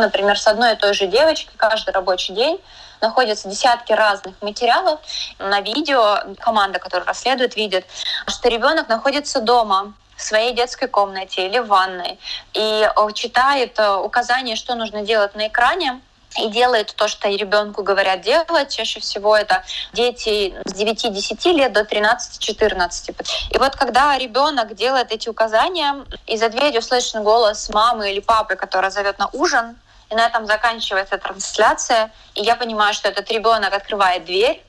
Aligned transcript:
Например, 0.00 0.38
с 0.38 0.46
одной 0.46 0.72
и 0.72 0.76
той 0.76 0.94
же 0.94 1.06
девочкой 1.06 1.52
каждый 1.56 1.90
рабочий 1.90 2.32
день 2.32 2.58
находятся 3.00 3.48
десятки 3.48 3.92
разных 3.92 4.34
материалов. 4.40 5.00
На 5.38 5.60
видео 5.60 6.18
команда, 6.38 6.78
которая 6.78 7.06
расследует, 7.06 7.56
видит, 7.56 7.84
что 8.26 8.48
ребенок 8.48 8.88
находится 8.88 9.40
дома, 9.40 9.92
в 10.16 10.22
своей 10.22 10.52
детской 10.52 10.86
комнате 10.86 11.46
или 11.46 11.58
в 11.60 11.66
ванной 11.68 12.18
и 12.52 12.86
э, 12.86 13.12
читает 13.14 13.78
э, 13.78 13.94
указания, 13.96 14.54
что 14.54 14.74
нужно 14.74 15.00
делать 15.00 15.34
на 15.34 15.48
экране, 15.48 15.98
и 16.38 16.48
делает 16.48 16.94
то, 16.94 17.08
что 17.08 17.28
ребенку 17.28 17.82
говорят 17.82 18.20
делать. 18.20 18.68
Чаще 18.70 19.00
всего 19.00 19.36
это 19.36 19.64
дети 19.92 20.54
с 20.64 20.74
9-10 20.74 21.52
лет 21.52 21.72
до 21.72 21.80
13-14. 21.80 23.16
И 23.50 23.58
вот 23.58 23.76
когда 23.76 24.16
ребенок 24.16 24.74
делает 24.74 25.10
эти 25.10 25.28
указания, 25.28 26.04
и 26.26 26.36
за 26.36 26.48
дверью 26.48 26.82
слышен 26.82 27.24
голос 27.24 27.68
мамы 27.70 28.12
или 28.12 28.20
папы, 28.20 28.56
которая 28.56 28.90
зовет 28.90 29.18
на 29.18 29.28
ужин, 29.32 29.76
и 30.10 30.14
на 30.14 30.26
этом 30.26 30.46
заканчивается 30.46 31.18
трансляция, 31.18 32.10
и 32.34 32.42
я 32.42 32.56
понимаю, 32.56 32.94
что 32.94 33.08
этот 33.08 33.30
ребенок 33.30 33.72
открывает 33.72 34.24
дверь, 34.24 34.62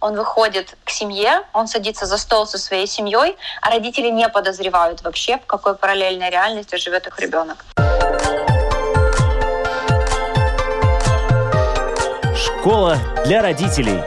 он 0.00 0.16
выходит 0.16 0.76
к 0.84 0.90
семье, 0.90 1.42
он 1.52 1.68
садится 1.68 2.06
за 2.06 2.16
стол 2.16 2.46
со 2.46 2.58
своей 2.58 2.86
семьей, 2.86 3.36
а 3.60 3.70
родители 3.70 4.08
не 4.08 4.28
подозревают 4.28 5.02
вообще, 5.02 5.36
в 5.36 5.46
какой 5.46 5.76
параллельной 5.76 6.30
реальности 6.30 6.76
живет 6.76 7.06
их 7.06 7.18
ребенок. 7.18 7.64
Школа 12.34 12.98
для 13.26 13.42
родителей. 13.42 14.02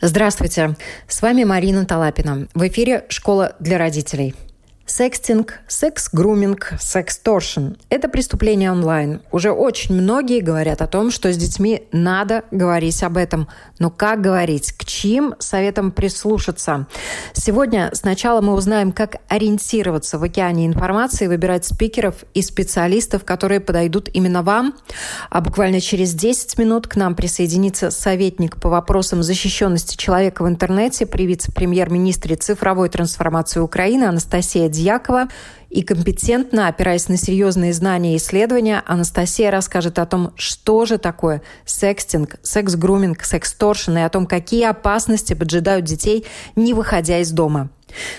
Здравствуйте, 0.00 0.74
с 1.06 1.22
вами 1.22 1.44
Марина 1.44 1.86
Талапина. 1.86 2.48
В 2.54 2.66
эфире 2.66 3.04
«Школа 3.08 3.54
для 3.60 3.78
родителей». 3.78 4.34
Секстинг, 4.94 5.54
секс-груминг, 5.68 6.74
сексторшн– 6.78 7.76
это 7.88 8.10
преступление 8.10 8.70
онлайн. 8.70 9.22
Уже 9.32 9.50
очень 9.50 9.94
многие 9.94 10.40
говорят 10.40 10.82
о 10.82 10.86
том, 10.86 11.10
что 11.10 11.32
с 11.32 11.36
детьми 11.38 11.84
надо 11.92 12.44
говорить 12.50 13.02
об 13.02 13.16
этом. 13.16 13.48
Но 13.78 13.88
как 13.88 14.20
говорить? 14.20 14.72
К 14.72 14.84
чьим 14.84 15.34
советам 15.38 15.92
прислушаться? 15.92 16.86
Сегодня 17.32 17.88
сначала 17.94 18.42
мы 18.42 18.52
узнаем, 18.52 18.92
как 18.92 19.16
ориентироваться 19.28 20.18
в 20.18 20.24
океане 20.24 20.66
информации, 20.66 21.26
выбирать 21.26 21.64
спикеров 21.64 22.16
и 22.34 22.42
специалистов, 22.42 23.24
которые 23.24 23.60
подойдут 23.60 24.10
именно 24.12 24.42
вам. 24.42 24.74
А 25.30 25.40
буквально 25.40 25.80
через 25.80 26.12
10 26.12 26.58
минут 26.58 26.86
к 26.86 26.96
нам 26.96 27.14
присоединится 27.14 27.90
советник 27.90 28.60
по 28.60 28.68
вопросам 28.68 29.22
защищенности 29.22 29.96
человека 29.96 30.44
в 30.44 30.48
интернете 30.48 31.06
при 31.06 31.24
вице-премьер-министре 31.24 32.36
цифровой 32.36 32.90
трансформации 32.90 33.60
Украины 33.60 34.04
Анастасия 34.04 34.68
Дьякова 34.68 34.81
Дьякова. 34.82 35.28
И 35.70 35.82
компетентно, 35.82 36.68
опираясь 36.68 37.08
на 37.08 37.16
серьезные 37.16 37.72
знания 37.72 38.14
и 38.14 38.16
исследования, 38.18 38.82
Анастасия 38.84 39.50
расскажет 39.50 39.98
о 39.98 40.06
том, 40.06 40.32
что 40.36 40.84
же 40.84 40.98
такое 40.98 41.42
секстинг, 41.64 42.36
секс-груминг, 42.42 43.22
сексторшн 43.22 43.96
и 43.96 44.02
о 44.02 44.08
том, 44.10 44.26
какие 44.26 44.64
опасности 44.64 45.34
поджидают 45.34 45.86
детей, 45.86 46.26
не 46.56 46.74
выходя 46.74 47.20
из 47.20 47.30
дома. 47.30 47.70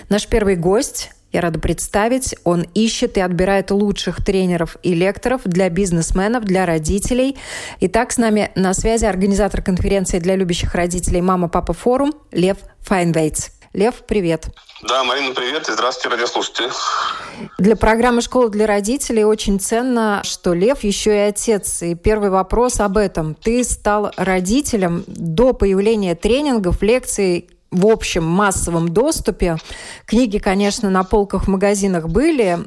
Наш 0.08 0.26
первый 0.26 0.56
гость 0.56 1.10
я 1.32 1.40
рада 1.40 1.60
представить. 1.60 2.34
Он 2.44 2.62
ищет 2.74 3.18
и 3.18 3.20
отбирает 3.20 3.70
лучших 3.70 4.24
тренеров 4.24 4.76
и 4.82 4.94
лекторов 4.94 5.42
для 5.44 5.68
бизнесменов, 5.68 6.44
для 6.44 6.64
родителей. 6.64 7.36
Итак, 7.80 8.12
с 8.12 8.18
нами 8.18 8.50
на 8.54 8.72
связи 8.72 9.04
организатор 9.04 9.60
конференции 9.60 10.18
для 10.18 10.36
любящих 10.36 10.74
родителей 10.74 11.20
«Мама, 11.20 11.48
папа, 11.48 11.72
форум» 11.72 12.14
Лев 12.32 12.58
Файнвейтс. 12.80 13.50
Лев, 13.74 14.04
привет. 14.06 14.46
Да, 14.86 15.02
Марина, 15.02 15.34
привет 15.34 15.68
и 15.68 15.72
здравствуйте, 15.72 16.14
радиослушатели. 16.14 16.70
Для 17.58 17.74
программы 17.74 18.22
«Школа 18.22 18.48
для 18.48 18.68
родителей» 18.68 19.24
очень 19.24 19.58
ценно, 19.58 20.20
что 20.22 20.54
Лев 20.54 20.84
еще 20.84 21.12
и 21.12 21.28
отец. 21.28 21.82
И 21.82 21.96
первый 21.96 22.30
вопрос 22.30 22.78
об 22.78 22.96
этом. 22.96 23.34
Ты 23.34 23.64
стал 23.64 24.12
родителем 24.16 25.02
до 25.08 25.54
появления 25.54 26.14
тренингов, 26.14 26.82
лекций 26.82 27.50
в 27.72 27.88
общем 27.88 28.22
массовом 28.22 28.90
доступе. 28.90 29.56
Книги, 30.06 30.38
конечно, 30.38 30.88
на 30.88 31.02
полках 31.02 31.46
в 31.46 31.48
магазинах 31.48 32.08
были. 32.08 32.58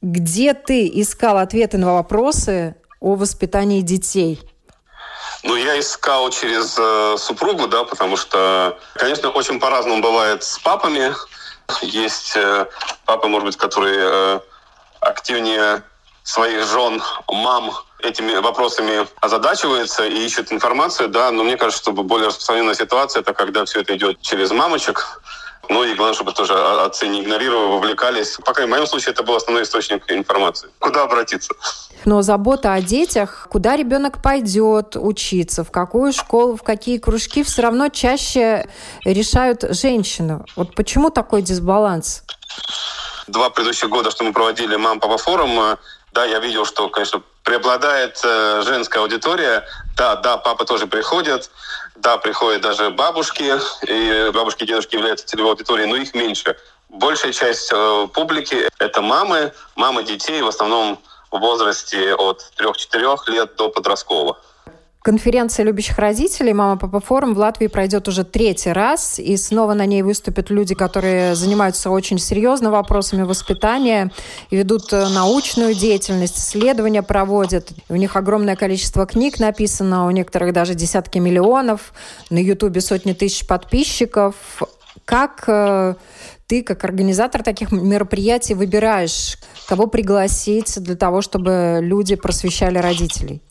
Где 0.00 0.54
ты 0.54 0.90
искал 0.94 1.36
ответы 1.36 1.76
на 1.76 1.92
вопросы 1.92 2.74
о 3.00 3.16
воспитании 3.16 3.82
детей? 3.82 4.40
Ну, 5.44 5.56
я 5.56 5.78
искал 5.78 6.30
через 6.30 6.74
э, 6.78 7.16
супругу, 7.18 7.68
да, 7.68 7.84
потому 7.84 8.16
что, 8.16 8.78
конечно, 8.94 9.28
очень 9.28 9.60
по-разному 9.60 10.02
бывает 10.02 10.42
с 10.42 10.58
папами. 10.58 11.14
Есть 11.82 12.32
э, 12.34 12.66
папы, 13.04 13.28
может 13.28 13.46
быть, 13.46 13.56
которые 13.58 13.98
э, 14.00 14.40
активнее 15.00 15.82
своих 16.22 16.66
жен, 16.66 17.02
мам 17.28 17.72
этими 17.98 18.34
вопросами 18.36 19.06
озадачиваются 19.20 20.06
и 20.06 20.24
ищут 20.24 20.50
информацию, 20.50 21.10
да, 21.10 21.30
но 21.30 21.44
мне 21.44 21.58
кажется, 21.58 21.82
что 21.82 21.92
более 21.92 22.28
распространенная 22.28 22.74
ситуация 22.74 23.20
это 23.20 23.34
когда 23.34 23.66
все 23.66 23.82
это 23.82 23.94
идет 23.96 24.22
через 24.22 24.50
мамочек, 24.50 25.20
ну 25.68 25.84
и 25.84 25.94
главное, 25.94 26.14
чтобы 26.14 26.32
тоже 26.32 26.54
отцы 26.54 27.06
не 27.06 27.22
игнорировали, 27.22 27.72
вовлекались. 27.72 28.38
Пока 28.44 28.66
в 28.66 28.68
моем 28.68 28.86
случае 28.86 29.12
это 29.12 29.22
был 29.22 29.36
основной 29.36 29.62
источник 29.64 30.10
информации. 30.10 30.68
Куда 30.78 31.02
обратиться? 31.02 31.52
Но 32.04 32.22
забота 32.22 32.74
о 32.74 32.80
детях, 32.80 33.48
куда 33.50 33.76
ребенок 33.76 34.22
пойдет 34.22 34.96
учиться, 34.96 35.64
в 35.64 35.70
какую 35.70 36.12
школу, 36.12 36.56
в 36.56 36.62
какие 36.62 36.98
кружки, 36.98 37.42
все 37.42 37.62
равно 37.62 37.88
чаще 37.88 38.68
решают 39.04 39.64
женщины. 39.70 40.44
Вот 40.56 40.74
почему 40.74 41.10
такой 41.10 41.42
дисбаланс? 41.42 42.24
Два 43.26 43.48
предыдущих 43.50 43.88
года, 43.88 44.10
что 44.10 44.24
мы 44.24 44.32
проводили 44.32 44.76
«Мам-папа 44.76 45.16
форум», 45.16 45.58
э, 45.58 45.76
да, 46.12 46.24
я 46.24 46.38
видел, 46.38 46.64
что, 46.64 46.88
конечно, 46.90 47.22
преобладает 47.42 48.20
э, 48.22 48.62
женская 48.64 49.00
аудитория. 49.00 49.64
Да, 49.96 50.16
да, 50.16 50.36
папы 50.36 50.64
тоже 50.64 50.86
приходят, 50.86 51.50
да, 51.96 52.16
приходят 52.16 52.62
даже 52.62 52.90
бабушки, 52.90 53.58
и 53.86 54.30
бабушки 54.32 54.64
и 54.64 54.66
дедушки 54.66 54.96
являются 54.96 55.26
целевой 55.26 55.52
аудиторией, 55.52 55.88
но 55.88 55.96
их 55.96 56.14
меньше. 56.14 56.56
Большая 56.88 57.32
часть 57.32 57.70
э, 57.72 58.08
публики– 58.12 58.68
это 58.78 59.00
мамы, 59.00 59.52
мамы 59.74 60.04
детей, 60.04 60.42
в 60.42 60.48
основном 60.48 61.00
в 61.30 61.38
возрасте 61.38 62.14
от 62.14 62.52
3-4 62.58 63.16
лет 63.28 63.56
до 63.56 63.68
подросткового. 63.68 64.38
Конференция 65.04 65.66
любящих 65.66 65.98
родителей 65.98 66.54
«Мама, 66.54 66.78
папа, 66.78 66.98
форум» 66.98 67.34
в 67.34 67.38
Латвии 67.38 67.66
пройдет 67.66 68.08
уже 68.08 68.24
третий 68.24 68.72
раз, 68.72 69.18
и 69.18 69.36
снова 69.36 69.74
на 69.74 69.84
ней 69.84 70.00
выступят 70.00 70.48
люди, 70.48 70.74
которые 70.74 71.34
занимаются 71.34 71.90
очень 71.90 72.18
серьезно 72.18 72.70
вопросами 72.70 73.20
воспитания 73.20 74.10
и 74.48 74.56
ведут 74.56 74.94
э, 74.94 75.06
научную 75.10 75.74
деятельность, 75.74 76.38
исследования 76.38 77.02
проводят. 77.02 77.68
У 77.90 77.96
них 77.96 78.16
огромное 78.16 78.56
количество 78.56 79.04
книг 79.04 79.38
написано, 79.38 80.06
у 80.06 80.10
некоторых 80.10 80.54
даже 80.54 80.74
десятки 80.74 81.18
миллионов, 81.18 81.92
на 82.30 82.38
Ютубе 82.38 82.80
сотни 82.80 83.12
тысяч 83.12 83.46
подписчиков. 83.46 84.34
Как 85.04 85.44
э, 85.48 85.96
ты, 86.46 86.62
как 86.62 86.82
организатор 86.82 87.42
таких 87.42 87.72
мероприятий, 87.72 88.54
выбираешь, 88.54 89.36
кого 89.68 89.86
пригласить 89.86 90.82
для 90.82 90.96
того, 90.96 91.20
чтобы 91.20 91.80
люди 91.82 92.14
просвещали 92.14 92.78
родителей? 92.78 93.42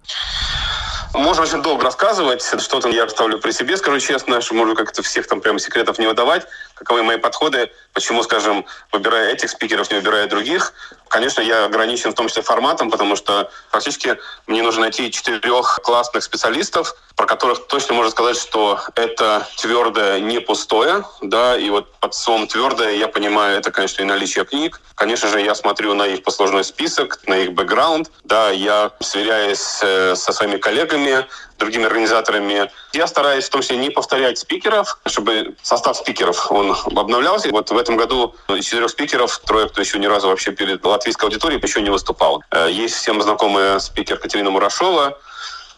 Можно 1.14 1.44
очень 1.44 1.62
долго 1.62 1.84
рассказывать. 1.84 2.44
Что-то 2.44 2.90
я 2.90 3.04
оставлю 3.04 3.38
при 3.38 3.52
себе, 3.52 3.78
скажу 3.78 4.00
честно, 4.00 4.42
что 4.42 4.56
можно 4.56 4.74
как-то 4.74 5.04
всех 5.04 5.28
там 5.28 5.42
прямо 5.42 5.60
секретов 5.60 6.00
не 6.00 6.08
выдавать. 6.08 6.48
Каковы 6.76 7.04
мои 7.04 7.18
подходы, 7.18 7.72
почему, 7.94 8.24
скажем, 8.24 8.66
выбирая 8.92 9.34
этих 9.34 9.50
спикеров, 9.50 9.90
не 9.92 9.98
выбирая 9.98 10.28
других. 10.28 10.74
Конечно, 11.08 11.42
я 11.42 11.66
ограничен 11.66 12.12
в 12.12 12.16
том 12.16 12.28
числе 12.28 12.42
форматом, 12.42 12.90
потому 12.90 13.16
что 13.16 13.52
фактически 13.70 14.18
мне 14.48 14.64
нужно 14.64 14.82
найти 14.82 15.12
четырех 15.12 15.80
классных 15.84 16.24
специалистов, 16.24 16.96
про 17.16 17.28
которых 17.28 17.68
точно 17.68 17.94
можно 17.94 18.10
сказать, 18.10 18.38
что 18.38 18.80
это 18.96 19.48
твердое, 19.58 20.20
не 20.20 20.40
пустое, 20.40 21.06
да, 21.22 21.56
и 21.56 21.70
вот 21.70 21.94
под 22.00 22.16
словом 22.16 22.48
твердое 22.48 22.96
я 22.96 23.08
понимаю, 23.08 23.60
это, 23.60 23.70
конечно, 23.70 24.02
и 24.02 24.06
наличие 24.06 24.44
книг. 24.46 24.82
Конечно 24.96 25.30
же, 25.30 25.40
я 25.40 25.54
смотрю 25.54 25.94
на 25.94 26.08
их 26.08 26.24
послужной 26.24 26.64
список, 26.64 27.20
на 27.28 27.38
их 27.38 27.54
бэкграунд, 27.54 28.10
да, 28.24 28.50
я 28.50 28.92
сверяюсь 29.00 29.80
э, 29.84 30.16
со 30.16 30.34
своими 30.34 30.58
коллегами, 30.58 31.28
другими 31.60 31.86
организаторами. 31.86 32.72
Я 32.94 33.08
стараюсь 33.08 33.46
в 33.46 33.50
том 33.50 33.62
числе 33.62 33.78
не 33.78 33.90
повторять 33.90 34.40
спикеров, 34.40 35.00
чтобы 35.06 35.56
состав 35.62 35.98
спикеров 35.98 36.52
он 36.52 36.63
обновлялся. 36.72 37.50
Вот 37.50 37.70
в 37.70 37.78
этом 37.78 37.98
году 37.98 38.36
из 38.50 38.66
четырех 38.66 38.90
спикеров 38.90 39.38
трое, 39.40 39.68
кто 39.68 39.82
еще 39.82 40.00
ни 40.00 40.06
разу 40.06 40.28
вообще 40.28 40.52
перед 40.52 40.86
латвийской 40.86 41.26
аудиторией 41.26 41.62
еще 41.62 41.82
не 41.82 41.90
выступал. 41.90 42.44
Э, 42.52 42.70
есть 42.72 42.96
всем 42.96 43.22
знакомый 43.22 43.80
спикер 43.80 44.18
Катерина 44.18 44.52
Мурашова, 44.52 45.18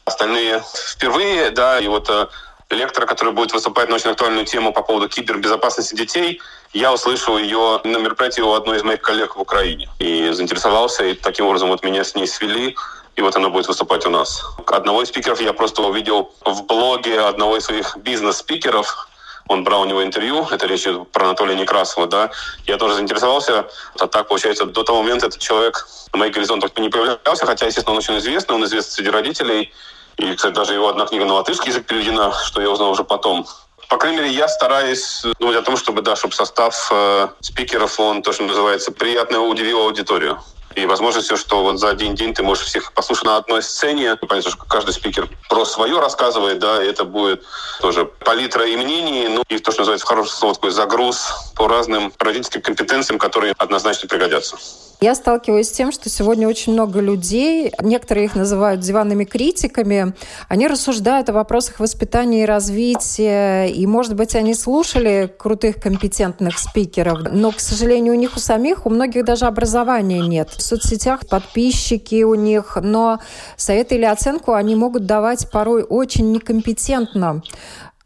остальные 0.05 0.63
впервые, 0.91 1.51
да, 1.51 1.79
и 1.79 1.87
вот 1.87 2.09
э, 2.09 2.27
лектора, 2.69 3.05
который 3.05 3.33
будет 3.33 3.53
выступать 3.53 3.89
на 3.89 3.95
очень 3.95 4.11
актуальную 4.11 4.45
тему 4.45 4.73
по 4.73 4.81
поводу 4.81 5.09
кибербезопасности 5.09 5.95
детей, 5.95 6.41
я 6.73 6.93
услышал 6.93 7.37
ее 7.37 7.79
на 7.83 7.97
мероприятии 7.97 8.41
у 8.41 8.53
одной 8.53 8.77
из 8.77 8.83
моих 8.83 9.01
коллег 9.01 9.35
в 9.35 9.41
Украине. 9.41 9.89
И 9.99 10.29
заинтересовался, 10.31 11.05
и 11.05 11.13
таким 11.13 11.45
образом 11.45 11.69
вот 11.69 11.83
меня 11.83 12.03
с 12.03 12.15
ней 12.15 12.27
свели 12.27 12.75
и 13.15 13.21
вот 13.21 13.35
она 13.35 13.49
будет 13.49 13.67
выступать 13.67 14.05
у 14.05 14.09
нас. 14.09 14.43
Одного 14.67 15.01
из 15.01 15.07
спикеров 15.09 15.39
я 15.41 15.53
просто 15.53 15.81
увидел 15.81 16.33
в 16.43 16.63
блоге 16.65 17.21
одного 17.21 17.57
из 17.57 17.65
своих 17.65 17.97
бизнес-спикеров. 17.97 19.09
Он 19.47 19.63
брал 19.63 19.81
у 19.81 19.85
него 19.85 20.03
интервью, 20.03 20.47
это 20.49 20.65
речь 20.67 20.87
про 21.11 21.25
Анатолия 21.25 21.55
Некрасова, 21.55 22.07
да, 22.07 22.31
я 22.65 22.77
тоже 22.77 22.95
заинтересовался, 22.95 23.67
а 23.99 24.07
так, 24.07 24.27
получается, 24.27 24.65
до 24.65 24.83
того 24.83 25.03
момента 25.03 25.27
этот 25.27 25.39
человек 25.39 25.87
на 26.13 26.19
моих 26.19 26.33
горизонтах 26.33 26.71
не 26.77 26.89
появлялся, 26.89 27.45
хотя, 27.45 27.65
естественно, 27.65 27.93
он 27.93 27.99
очень 27.99 28.17
известный, 28.17 28.55
он 28.55 28.65
известен 28.65 28.91
среди 28.91 29.09
родителей, 29.09 29.73
и, 30.17 30.35
кстати, 30.35 30.53
даже 30.53 30.73
его 30.73 30.89
одна 30.89 31.05
книга 31.05 31.25
на 31.25 31.33
латышский 31.33 31.69
язык 31.69 31.85
переведена, 31.85 32.33
что 32.45 32.61
я 32.61 32.69
узнал 32.69 32.91
уже 32.91 33.03
потом. 33.03 33.45
По 33.89 33.97
крайней 33.97 34.17
мере, 34.17 34.31
я 34.31 34.47
стараюсь 34.47 35.23
думать 35.39 35.57
о 35.57 35.61
том, 35.61 35.77
чтобы, 35.77 36.01
да, 36.01 36.15
чтобы 36.15 36.33
состав 36.33 36.89
э, 36.91 37.27
спикеров, 37.41 37.99
он 37.99 38.23
то, 38.23 38.31
что 38.33 38.43
называется, 38.43 38.91
приятно 38.91 39.41
удивил 39.41 39.81
аудиторию. 39.81 40.39
И 40.75 40.85
возможностью, 40.85 41.37
что 41.37 41.63
вот 41.63 41.79
за 41.79 41.89
один 41.89 42.15
день 42.15 42.33
ты 42.33 42.43
можешь 42.43 42.65
всех 42.65 42.91
послушать 42.93 43.25
на 43.25 43.37
одной 43.37 43.63
сцене. 43.63 44.15
Понятно, 44.17 44.51
что 44.51 44.65
каждый 44.65 44.93
спикер 44.93 45.29
про 45.49 45.65
свое 45.65 45.99
рассказывает, 45.99 46.59
да, 46.59 46.83
это 46.83 47.05
будет 47.05 47.43
тоже 47.79 48.05
палитра 48.05 48.65
и 48.65 48.75
мнений, 48.75 49.29
ну 49.29 49.43
и 49.47 49.57
то, 49.59 49.71
что 49.71 49.81
называется 49.81 50.05
в 50.05 50.09
хорошем 50.09 50.53
такой 50.53 50.71
загруз 50.71 51.31
по 51.55 51.67
разным 51.67 52.11
родительским 52.19 52.61
компетенциям, 52.61 53.19
которые 53.19 53.53
однозначно 53.57 54.09
пригодятся. 54.09 54.57
Я 55.01 55.13
сталкиваюсь 55.13 55.67
с 55.67 55.71
тем, 55.71 55.91
что 55.91 56.09
сегодня 56.09 56.47
очень 56.47 56.73
много 56.73 57.01
людей, 57.01 57.71
некоторые 57.81 58.25
их 58.25 58.35
называют 58.35 58.79
диванными 58.79 59.25
критиками, 59.25 60.13
они 60.47 60.67
рассуждают 60.67 61.29
о 61.29 61.33
вопросах 61.33 61.79
воспитания 61.79 62.43
и 62.43 62.45
развития, 62.45 63.65
и, 63.65 63.85
может 63.87 64.15
быть, 64.15 64.35
они 64.35 64.53
слушали 64.53 65.33
крутых, 65.37 65.81
компетентных 65.81 66.57
спикеров, 66.57 67.19
но, 67.31 67.51
к 67.51 67.59
сожалению, 67.59 68.13
у 68.13 68.17
них 68.17 68.37
у 68.37 68.39
самих, 68.39 68.85
у 68.85 68.89
многих 68.89 69.25
даже 69.25 69.45
образования 69.45 70.21
нет. 70.21 70.49
В 70.49 70.61
соцсетях 70.61 71.27
подписчики 71.27 72.23
у 72.23 72.35
них, 72.35 72.77
но 72.81 73.19
совет 73.57 73.91
или 73.91 74.05
оценку 74.05 74.53
они 74.53 74.75
могут 74.75 75.05
давать 75.05 75.51
порой 75.51 75.83
очень 75.83 76.31
некомпетентно. 76.31 77.41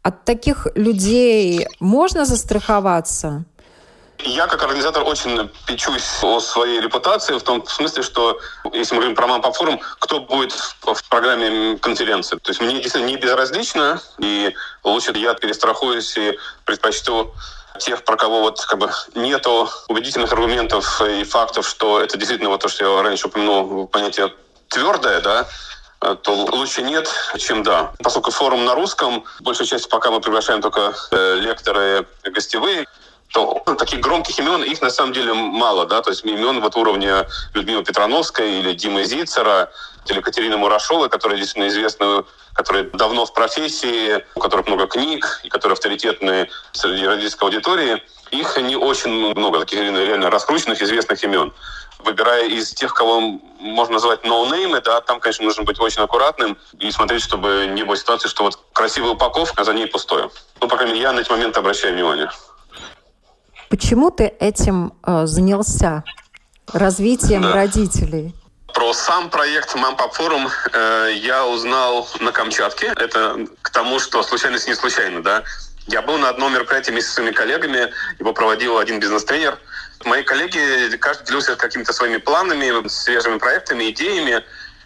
От 0.02 0.24
таких 0.24 0.66
людей 0.74 1.66
можно 1.78 2.24
застраховаться? 2.24 3.44
Я 4.24 4.46
как 4.46 4.62
организатор 4.62 5.02
очень 5.02 5.50
печусь 5.66 6.22
о 6.22 6.40
своей 6.40 6.80
репутации 6.80 7.38
в 7.38 7.42
том 7.42 7.66
смысле, 7.66 8.02
что 8.02 8.40
если 8.72 8.94
мы 8.94 9.00
говорим 9.00 9.16
про 9.16 9.26
мам 9.26 9.42
форум, 9.52 9.80
кто 9.98 10.20
будет 10.20 10.52
в 10.52 11.08
программе 11.08 11.78
конференции. 11.78 12.36
То 12.36 12.50
есть 12.50 12.60
мне 12.60 12.74
действительно 12.74 13.06
не 13.06 13.16
безразлично, 13.16 14.00
и 14.18 14.54
лучше 14.84 15.12
я 15.14 15.34
перестрахуюсь 15.34 16.16
и 16.16 16.38
предпочту 16.64 17.34
тех, 17.78 18.04
про 18.04 18.16
кого 18.16 18.40
вот 18.40 18.60
как 18.64 18.78
бы 18.78 18.90
нету 19.14 19.68
убедительных 19.88 20.32
аргументов 20.32 21.00
и 21.00 21.24
фактов, 21.24 21.68
что 21.68 22.00
это 22.00 22.16
действительно 22.18 22.50
вот 22.50 22.60
то, 22.60 22.68
что 22.68 22.84
я 22.84 23.02
раньше 23.02 23.28
упомянул, 23.28 23.86
понятие 23.86 24.34
твердое, 24.68 25.20
да, 25.20 25.48
то 26.00 26.34
лучше 26.52 26.82
нет, 26.82 27.08
чем 27.38 27.62
да. 27.62 27.92
Поскольку 28.02 28.30
форум 28.30 28.64
на 28.64 28.74
русском, 28.74 29.24
большая 29.40 29.66
часть 29.66 29.88
пока 29.88 30.10
мы 30.10 30.20
приглашаем 30.20 30.62
только 30.62 30.94
э, 31.10 31.36
лекторы 31.40 32.06
гостевые, 32.24 32.86
то 33.32 33.62
таких 33.78 34.00
громких 34.00 34.38
имен, 34.38 34.62
их 34.62 34.82
на 34.82 34.90
самом 34.90 35.12
деле 35.12 35.32
мало, 35.32 35.86
да, 35.86 36.02
то 36.02 36.10
есть 36.10 36.24
имен 36.24 36.60
вот 36.60 36.76
уровня 36.76 37.28
Людмилы 37.54 37.84
Петрановской 37.84 38.58
или 38.58 38.72
Димы 38.72 39.04
Зицера, 39.04 39.70
или 40.06 40.20
Катерины 40.20 40.56
Мурашовой, 40.56 41.08
которые 41.08 41.38
действительно 41.38 41.68
известны, 41.68 42.24
которые 42.54 42.84
давно 42.84 43.26
в 43.26 43.32
профессии, 43.32 44.24
у 44.34 44.40
которых 44.40 44.66
много 44.66 44.86
книг, 44.86 45.40
и 45.44 45.48
которые 45.48 45.74
авторитетны 45.74 46.48
среди 46.72 47.06
родительской 47.06 47.48
аудитории, 47.48 48.02
их 48.30 48.56
не 48.58 48.76
очень 48.76 49.10
много, 49.34 49.60
таких 49.60 49.80
реально 49.80 50.30
раскрученных, 50.30 50.82
известных 50.82 51.22
имен. 51.22 51.52
Выбирая 52.00 52.48
из 52.48 52.72
тех, 52.72 52.94
кого 52.94 53.20
можно 53.60 53.94
назвать 53.94 54.24
ноунеймы, 54.24 54.80
да, 54.80 55.00
там, 55.02 55.20
конечно, 55.20 55.44
нужно 55.44 55.64
быть 55.64 55.78
очень 55.80 56.02
аккуратным 56.02 56.56
и 56.78 56.90
смотреть, 56.90 57.22
чтобы 57.22 57.68
не 57.70 57.82
было 57.82 57.96
ситуации, 57.96 58.28
что 58.28 58.44
вот 58.44 58.58
красивая 58.72 59.10
упаковка, 59.10 59.62
а 59.62 59.64
за 59.64 59.74
ней 59.74 59.86
пустое. 59.86 60.30
Ну, 60.60 60.68
по 60.68 60.76
крайней 60.76 60.94
мере, 60.94 61.02
я 61.02 61.12
на 61.12 61.20
эти 61.20 61.30
моменты 61.30 61.60
обращаю 61.60 61.94
внимание. 61.94 62.30
Почему 63.70 64.10
ты 64.10 64.24
этим 64.40 64.92
э, 65.06 65.26
занялся? 65.26 66.02
Развитием 66.72 67.42
да. 67.42 67.52
родителей? 67.52 68.34
Про 68.74 68.92
сам 68.92 69.30
проект 69.30 69.76
Мампап 69.76 70.12
Форум 70.14 70.48
э, 70.72 71.10
я 71.22 71.46
узнал 71.46 72.08
на 72.18 72.32
Камчатке. 72.32 72.86
Это 72.96 73.46
к 73.62 73.70
тому, 73.70 74.00
что 74.00 74.24
случайность 74.24 74.66
не 74.66 74.74
случайно, 74.74 75.22
да. 75.22 75.44
Я 75.86 76.02
был 76.02 76.18
на 76.18 76.30
одном 76.30 76.52
мероприятии 76.52 76.90
вместе 76.90 77.10
с 77.10 77.14
своими 77.14 77.30
коллегами, 77.30 77.92
его 78.18 78.32
проводил 78.32 78.76
один 78.76 78.98
бизнес-тренер. 78.98 79.56
Мои 80.04 80.24
коллеги, 80.24 80.96
каждый 80.96 81.26
делился 81.26 81.54
какими-то 81.54 81.92
своими 81.92 82.16
планами, 82.16 82.88
свежими 82.88 83.38
проектами, 83.38 83.90
идеями. 83.90 84.42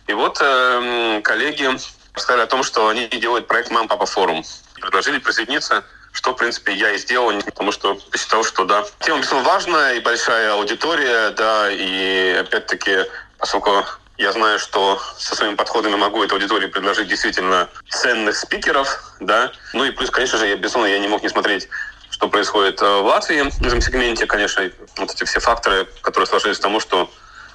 И 0.09 0.13
вот 0.13 0.39
э, 0.43 1.21
коллеги 1.25 1.71
сказали 2.17 2.43
о 2.43 2.47
том, 2.47 2.63
что 2.63 2.89
они 2.89 3.09
делают 3.09 3.47
проект 3.47 3.71
Мам 3.71 3.89
Папа 3.89 4.05
Форум. 4.05 4.45
Предложили 4.75 5.19
присоединиться 5.19 5.85
что, 6.15 6.31
в 6.33 6.37
принципе, 6.37 6.73
я 6.73 6.93
и 6.93 6.99
сделал, 6.99 7.33
потому 7.43 7.73
что 7.73 7.99
считал, 8.17 8.45
что, 8.45 8.65
да, 8.65 8.85
тема 9.01 9.19
безусловно 9.19 9.49
важная, 9.49 9.95
и 9.95 10.01
большая 10.01 10.53
аудитория, 10.53 11.31
да, 11.31 11.71
и, 11.71 12.37
опять-таки, 12.41 12.99
поскольку 13.37 13.85
я 14.17 14.33
знаю, 14.33 14.61
что 14.61 15.03
со 15.19 15.35
своими 15.35 15.57
подходами 15.57 15.97
могу 15.97 16.23
этой 16.23 16.35
аудитории 16.35 16.69
предложить 16.69 17.09
действительно 17.09 17.69
ценных 17.91 18.37
спикеров, 18.37 18.89
да, 19.19 19.53
ну 19.73 19.85
и 19.85 19.91
плюс, 19.91 20.11
конечно 20.11 20.39
же, 20.39 20.47
я, 20.47 20.57
безусловно, 20.57 20.87
я 20.87 21.01
не 21.01 21.09
мог 21.09 21.23
не 21.23 21.29
смотреть 21.29 21.69
что 22.11 22.29
происходит 22.29 22.81
э, 22.81 23.01
в 23.01 23.07
Латвии 23.07 23.43
в 23.43 23.67
этом 23.67 23.81
сегменте, 23.81 24.25
конечно, 24.27 24.71
вот 24.99 25.11
эти 25.11 25.25
все 25.25 25.41
факторы, 25.41 25.89
которые 26.01 26.29
сложились 26.29 26.59
к 26.59 26.63
тому, 26.63 26.79
что 26.79 27.11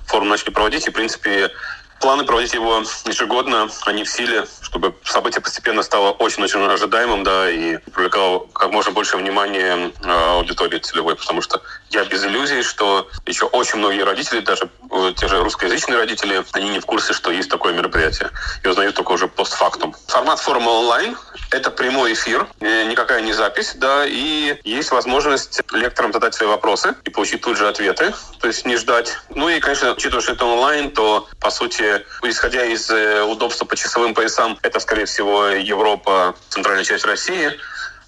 форум 0.06 0.28
начали 0.28 0.50
проводить, 0.50 0.86
и, 0.86 0.90
в 0.90 0.94
принципе, 0.94 1.50
Планы 2.00 2.24
проводить 2.24 2.54
его 2.54 2.84
ежегодно, 3.06 3.70
они 3.86 4.04
в 4.04 4.10
силе, 4.10 4.46
чтобы 4.62 4.96
событие 5.04 5.42
постепенно 5.42 5.84
стало 5.84 6.12
очень-очень 6.12 6.62
ожидаемым, 6.62 7.24
да, 7.24 7.50
и 7.50 7.78
привлекало 7.78 8.48
как 8.54 8.72
можно 8.72 8.92
больше 8.92 9.18
внимания 9.18 9.92
э, 10.02 10.10
аудитории 10.10 10.80
целевой, 10.80 11.16
потому 11.16 11.42
что 11.42 11.62
я 11.90 12.06
без 12.06 12.24
иллюзий, 12.24 12.62
что 12.64 13.10
еще 13.26 13.46
очень 13.46 13.80
многие 13.80 14.04
родители, 14.04 14.40
даже 14.42 14.70
э, 14.92 15.14
те 15.18 15.28
же 15.28 15.42
русскоязычные 15.44 15.98
родители, 15.98 16.44
они 16.52 16.70
не 16.70 16.80
в 16.80 16.86
курсе, 16.86 17.14
что 17.14 17.32
есть 17.32 17.50
такое 17.50 17.74
мероприятие, 17.74 18.30
и 18.64 18.68
узнают 18.68 18.96
только 18.96 19.12
уже 19.12 19.28
постфактум. 19.28 19.96
Формат 20.08 20.40
форума 20.40 20.70
онлайн— 20.70 21.18
это 21.52 21.72
прямой 21.72 22.14
эфир, 22.14 22.48
э, 22.60 22.84
никакая 22.86 23.22
не 23.22 23.34
запись, 23.34 23.74
да, 23.76 24.06
и 24.06 24.60
есть 24.64 24.92
возможность 24.92 25.62
лекторам 25.72 26.14
задать 26.14 26.36
свои 26.36 26.50
вопросы 26.50 26.96
и 27.06 27.10
получить 27.10 27.42
тут 27.42 27.58
же 27.58 27.68
ответы, 27.68 28.14
то 28.40 28.48
есть 28.48 28.66
не 28.66 28.78
ждать. 28.78 29.18
Ну 29.30 29.50
и, 29.50 29.60
конечно, 29.60 29.92
учитывая, 29.92 30.22
что 30.22 30.34
это 30.34 30.46
онлайн, 30.46 30.92
то, 30.92 31.28
по 31.40 31.50
сути, 31.50 32.06
исходя 32.24 32.66
из 32.66 32.90
э, 32.90 33.24
удобства 33.24 33.66
по 33.66 33.76
часовым 33.76 34.14
поясам, 34.14 34.58
это, 34.62 34.80
скорее 34.80 35.06
всего, 35.06 35.48
Европа, 35.48 36.36
центральная 36.50 36.84
часть 36.84 37.06
России. 37.06 37.58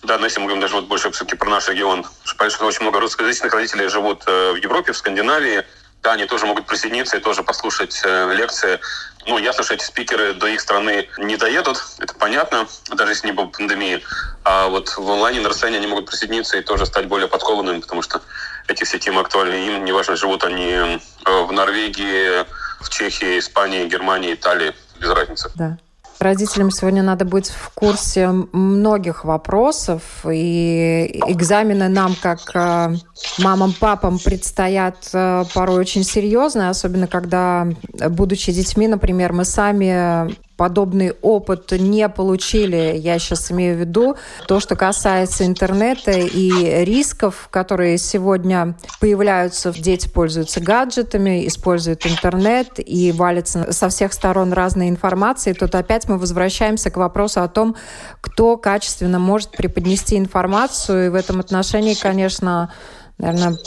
Да, 0.04 0.18
но 0.18 0.26
если 0.26 0.40
мы 0.40 0.46
говорим 0.46 0.62
даже 0.62 0.76
вот 0.76 0.86
больше 0.86 1.12
все-таки 1.12 1.36
про 1.36 1.50
наш 1.50 1.68
регион, 1.70 2.06
понятно, 2.38 2.58
что 2.58 2.66
очень 2.66 2.82
много 2.82 3.00
русскоязычных 3.00 3.54
родителей 3.54 3.88
живут 3.88 4.24
э, 4.26 4.54
в 4.54 4.56
Европе, 4.56 4.94
в 4.94 4.98
Скандинавии, 4.98 5.64
да, 6.02 6.14
они 6.14 6.26
тоже 6.26 6.48
могут 6.48 6.66
присоединиться 6.66 7.18
и 7.18 7.20
тоже 7.20 7.44
послушать 7.44 8.02
э, 8.04 8.34
лекции. 8.34 8.80
Ну, 9.28 9.38
ясно, 9.38 9.64
что 9.64 9.76
эти 9.76 9.84
спикеры 9.84 10.34
до 10.34 10.48
их 10.48 10.60
страны 10.60 11.08
не 11.20 11.38
доедут, 11.38 11.84
это 12.00 12.16
понятно, 12.16 12.68
даже 12.90 13.12
если 13.12 13.28
не 13.28 13.34
было 13.34 13.46
пандемии. 13.46 14.04
А 14.44 14.68
вот 14.68 14.98
в 14.98 15.12
онлайне 15.12 15.42
на 15.42 15.50
расстоянии 15.50 15.78
они 15.78 15.88
могут 15.88 16.08
присоединиться 16.08 16.58
и 16.58 16.62
тоже 16.62 16.88
стать 16.88 17.08
более 17.08 17.28
подкованными, 17.28 17.82
потому 17.82 18.02
что 18.02 18.22
эти 18.68 18.84
все 18.84 18.98
темы 18.98 19.22
актуальны 19.22 19.54
им, 19.68 19.86
неважно, 19.86 20.16
живут 20.16 20.44
они 20.44 21.00
в 21.24 21.52
Норвегии, 21.52 22.44
в 22.82 22.90
Чехии, 22.90 23.38
Испании, 23.38 23.88
Германии, 23.88 24.34
Италии, 24.34 24.74
без 25.00 25.10
разницы. 25.10 25.52
Да. 25.54 25.78
Родителям 26.22 26.70
сегодня 26.70 27.02
надо 27.02 27.26
быть 27.26 27.50
в 27.50 27.72
курсе 27.72 28.30
многих 28.30 29.26
вопросов, 29.26 30.04
и 30.32 31.20
экзамены 31.26 31.90
нам, 31.90 32.16
как 32.22 32.42
э, 32.54 32.94
мамам, 33.40 33.74
папам, 33.74 34.20
предстоят 34.20 35.10
э, 35.14 35.46
порой 35.56 35.80
очень 35.80 36.04
серьезные, 36.04 36.70
особенно 36.70 37.08
когда, 37.08 37.68
будучи 38.10 38.52
детьми, 38.52 38.88
например, 38.88 39.34
мы 39.34 39.46
сами 39.46 40.32
подобный 40.62 41.14
опыт 41.24 41.72
не 41.72 42.08
получили, 42.08 42.94
я 42.96 43.18
сейчас 43.18 43.52
имею 43.52 43.76
в 43.76 43.80
виду, 43.80 44.16
то, 44.48 44.60
что 44.60 44.76
касается 44.76 45.44
интернета 45.44 46.12
и 46.12 46.86
рисков, 46.86 47.48
которые 47.50 47.98
сегодня 47.98 48.76
появляются, 49.00 49.72
дети 49.72 50.08
пользуются 50.08 50.62
гаджетами, 50.62 51.48
используют 51.48 52.06
интернет 52.06 52.74
и 52.78 53.12
валится 53.12 53.74
со 53.74 53.90
всех 53.90 54.14
сторон 54.14 54.54
разной 54.54 54.88
информации, 54.88 55.54
тут 55.54 55.74
опять 55.74 56.08
мы 56.08 56.20
возвращаемся 56.20 56.92
к 56.92 56.98
вопросу 56.98 57.42
о 57.42 57.48
том, 57.48 57.76
кто 58.22 58.56
качественно 58.56 59.18
может 59.18 59.50
преподнести 59.50 60.16
информацию, 60.16 61.08
и 61.08 61.10
в 61.10 61.16
этом 61.16 61.40
отношении, 61.40 61.96
конечно, 61.96 62.72
Наверное, 63.18 63.58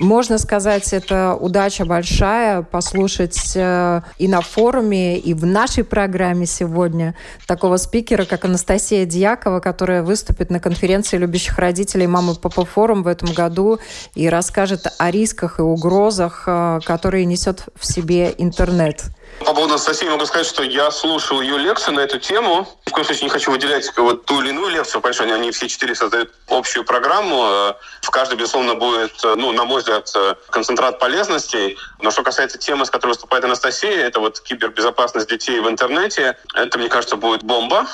можно 0.00 0.38
сказать, 0.38 0.92
это 0.92 1.34
удача 1.34 1.84
большая 1.84 2.62
послушать 2.62 3.52
э, 3.54 4.02
и 4.18 4.28
на 4.28 4.42
форуме, 4.42 5.18
и 5.18 5.32
в 5.32 5.46
нашей 5.46 5.82
программе 5.82 6.46
сегодня 6.46 7.14
такого 7.46 7.78
спикера, 7.78 8.24
как 8.24 8.44
Анастасия 8.44 9.06
Дьякова, 9.06 9.60
которая 9.60 10.02
выступит 10.02 10.50
на 10.50 10.60
конференции 10.60 11.16
любящих 11.16 11.58
родителей 11.58 12.06
«Мама 12.06 12.34
Папа 12.34 12.64
Форум» 12.64 13.02
в 13.02 13.06
этом 13.06 13.32
году 13.32 13.78
и 14.14 14.28
расскажет 14.28 14.86
о 14.98 15.10
рисках 15.10 15.58
и 15.58 15.62
угрозах, 15.62 16.44
э, 16.46 16.80
которые 16.84 17.24
несет 17.24 17.66
в 17.74 17.86
себе 17.86 18.34
интернет. 18.36 19.04
По 19.40 19.54
поводу 19.54 19.74
Анастасии 19.74 20.06
могу 20.06 20.24
сказать, 20.26 20.46
что 20.46 20.62
я 20.62 20.90
слушал 20.90 21.40
ее 21.40 21.58
лекцию 21.58 21.94
на 21.94 22.00
эту 22.00 22.18
тему. 22.18 22.68
В 22.86 22.90
коем 22.90 23.04
случае 23.04 23.24
не 23.24 23.30
хочу 23.30 23.50
выделять 23.50 23.90
вот 23.96 24.24
ту 24.24 24.40
или 24.40 24.50
иную 24.50 24.68
лекцию, 24.68 25.00
потому 25.00 25.14
что 25.14 25.24
они 25.24 25.50
все 25.50 25.68
четыре 25.68 25.94
создают 25.94 26.30
общую 26.48 26.84
программу. 26.84 27.44
Э, 27.44 27.74
в 28.02 28.10
каждой, 28.10 28.36
безусловно, 28.36 28.74
будет, 28.74 29.12
э, 29.24 29.34
ну, 29.36 29.52
на 29.52 29.64
мой 29.64 29.80
взгляд, 29.80 30.10
э, 30.14 30.34
концентрат 30.50 30.98
полезностей. 30.98 31.76
Но 32.00 32.10
что 32.10 32.22
касается 32.22 32.58
темы, 32.58 32.86
с 32.86 32.90
которой 32.90 33.10
выступает 33.10 33.44
Анастасия, 33.44 34.06
это 34.06 34.20
вот 34.20 34.40
кибербезопасность 34.40 35.28
детей 35.28 35.58
в 35.60 35.68
интернете, 35.68 36.36
это, 36.54 36.78
мне 36.78 36.88
кажется, 36.88 37.16
будет 37.16 37.42
бомба 37.42 37.86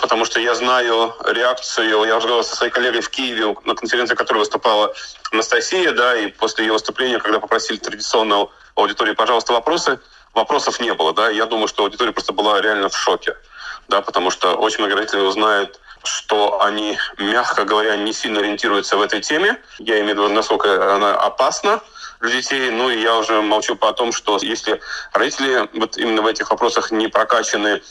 потому 0.00 0.24
что 0.24 0.40
я 0.40 0.54
знаю 0.54 1.14
реакцию, 1.26 2.04
я 2.04 2.16
разговаривал 2.16 2.44
со 2.44 2.56
своей 2.56 2.72
коллегой 2.72 3.02
в 3.02 3.10
Киеве, 3.10 3.54
на 3.64 3.74
конференции, 3.74 4.14
которой 4.14 4.38
выступала 4.38 4.94
Анастасия, 5.32 5.92
да, 5.92 6.16
и 6.16 6.28
после 6.28 6.66
ее 6.66 6.72
выступления, 6.72 7.18
когда 7.18 7.40
попросили 7.40 7.76
традиционную 7.76 8.50
аудиторию, 8.74 9.14
пожалуйста, 9.14 9.52
вопросы, 9.52 10.00
вопросов 10.34 10.80
не 10.80 10.94
было, 10.94 11.12
да, 11.12 11.30
я 11.30 11.46
думаю, 11.46 11.68
что 11.68 11.84
аудитория 11.84 12.12
просто 12.12 12.32
была 12.32 12.60
реально 12.60 12.88
в 12.88 12.96
шоке, 12.96 13.36
да, 13.88 14.00
потому 14.00 14.30
что 14.30 14.54
очень 14.54 14.78
много 14.78 14.96
родителей 14.96 15.22
узнают, 15.22 15.80
что 16.04 16.62
они, 16.62 16.98
мягко 17.18 17.64
говоря, 17.64 17.96
не 17.96 18.12
сильно 18.12 18.40
ориентируются 18.40 18.96
в 18.96 19.02
этой 19.02 19.20
теме. 19.20 19.58
Я 19.78 20.00
имею 20.00 20.16
в 20.16 20.18
виду, 20.18 20.28
насколько 20.28 20.94
она 20.94 21.14
опасна 21.14 21.80
для 22.20 22.30
детей. 22.30 22.70
Ну 22.70 22.90
и 22.90 23.00
я 23.00 23.16
уже 23.16 23.40
молчу 23.40 23.76
по 23.76 23.92
том, 23.92 24.12
что 24.12 24.38
если 24.40 24.80
родители 25.12 25.68
вот 25.74 25.96
именно 25.96 26.22
в 26.22 26.26
этих 26.26 26.50
вопросах 26.50 26.90
не 26.90 27.08
прокачаны 27.08 27.82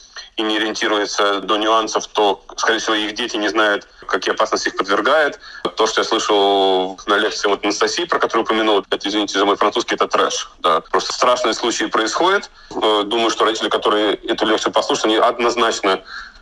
и 0.42 0.44
не 0.44 0.58
ориентируются 0.58 1.40
до 1.40 1.58
нюансов, 1.58 2.08
то, 2.08 2.44
скорее 2.58 2.80
всего, 2.80 2.96
их 2.96 3.14
дети 3.14 3.38
не 3.38 3.48
знают, 3.48 3.88
какие 4.08 4.34
опасности 4.34 4.70
их 4.70 4.76
подвергает. 4.76 5.40
То, 5.76 5.88
что 5.88 6.02
я 6.02 6.06
слышал 6.06 7.00
на 7.06 7.18
лекции 7.18 7.48
вот 7.48 7.64
Анастасии, 7.64 8.06
про 8.06 8.20
которую 8.20 8.44
упомянул, 8.44 8.84
это, 8.90 9.08
извините 9.08 9.38
за 9.38 9.46
мой 9.46 9.56
французский, 9.56 9.96
это 9.96 10.08
трэш. 10.08 10.50
Да. 10.60 10.82
Просто 10.82 11.14
страшные 11.14 11.54
случаи 11.54 11.86
происходят. 11.86 12.50
Э, 12.72 13.04
думаю, 13.06 13.30
что 13.30 13.46
родители, 13.46 13.70
которые 13.70 14.16
эту 14.16 14.46
лекцию 14.46 14.74
послушают, 14.74 15.06
они 15.06 15.16
однозначно 15.18 16.02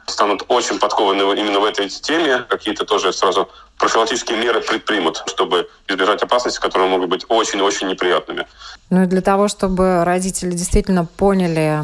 станут 0.10 0.44
очень 0.48 0.80
подкованы 0.80 1.22
именно 1.40 1.60
в 1.60 1.66
этой 1.66 1.90
теме, 1.90 2.40
какие-то 2.50 2.86
тоже 2.86 3.14
сразу 3.14 3.50
профилактические 3.78 4.38
меры 4.38 4.62
предпримут, 4.62 5.24
чтобы 5.28 5.70
избежать 5.88 6.22
опасностей, 6.22 6.62
которые 6.62 6.90
могут 6.90 7.10
быть 7.10 7.26
очень-очень 7.30 7.88
неприятными. 7.88 8.46
Ну 8.90 9.04
и 9.04 9.06
для 9.06 9.22
того, 9.22 9.48
чтобы 9.48 10.04
родители 10.04 10.52
действительно 10.52 11.06
поняли, 11.06 11.84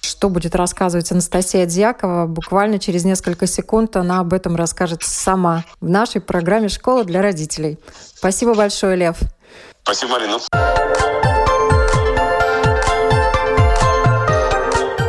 что 0.00 0.28
будет 0.28 0.54
рассказывать 0.54 1.12
Анастасия 1.12 1.66
Дьякова, 1.66 2.26
буквально 2.26 2.78
через 2.78 3.04
несколько 3.04 3.46
секунд 3.46 3.96
она 3.96 4.20
об 4.20 4.32
этом 4.32 4.56
расскажет 4.56 5.02
сама 5.02 5.64
в 5.80 5.88
нашей 5.88 6.20
программе 6.20 6.68
«Школа 6.68 7.04
для 7.04 7.22
родителей». 7.22 7.78
Спасибо 8.14 8.54
большое, 8.54 8.96
Лев. 8.96 9.18
Спасибо, 9.82 10.12
Марина. 10.12 10.38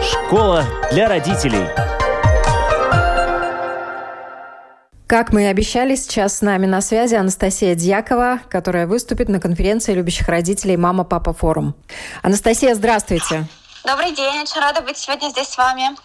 Школа 0.01 0.65
для 0.91 1.07
родителей. 1.07 1.96
Как 5.07 5.31
мы 5.31 5.43
и 5.43 5.45
обещали, 5.45 5.95
сейчас 5.95 6.39
с 6.39 6.41
нами 6.41 6.65
на 6.65 6.81
связи 6.81 7.15
Анастасия 7.15 7.75
Дьякова, 7.75 8.41
которая 8.49 8.87
выступит 8.87 9.29
на 9.29 9.39
конференции 9.39 9.93
любящих 9.93 10.27
родителей 10.27 10.75
«Мама, 10.75 11.05
папа, 11.05 11.31
форум». 11.31 11.75
Анастасия, 12.23 12.75
здравствуйте. 12.75 13.47
Добрый 13.85 14.13
день, 14.13 14.41
очень 14.41 14.59
рада 14.59 14.81
быть 14.81 14.97
сегодня 14.97 15.29
здесь 15.29 15.47
с 15.47 15.57
вами. 15.57 15.95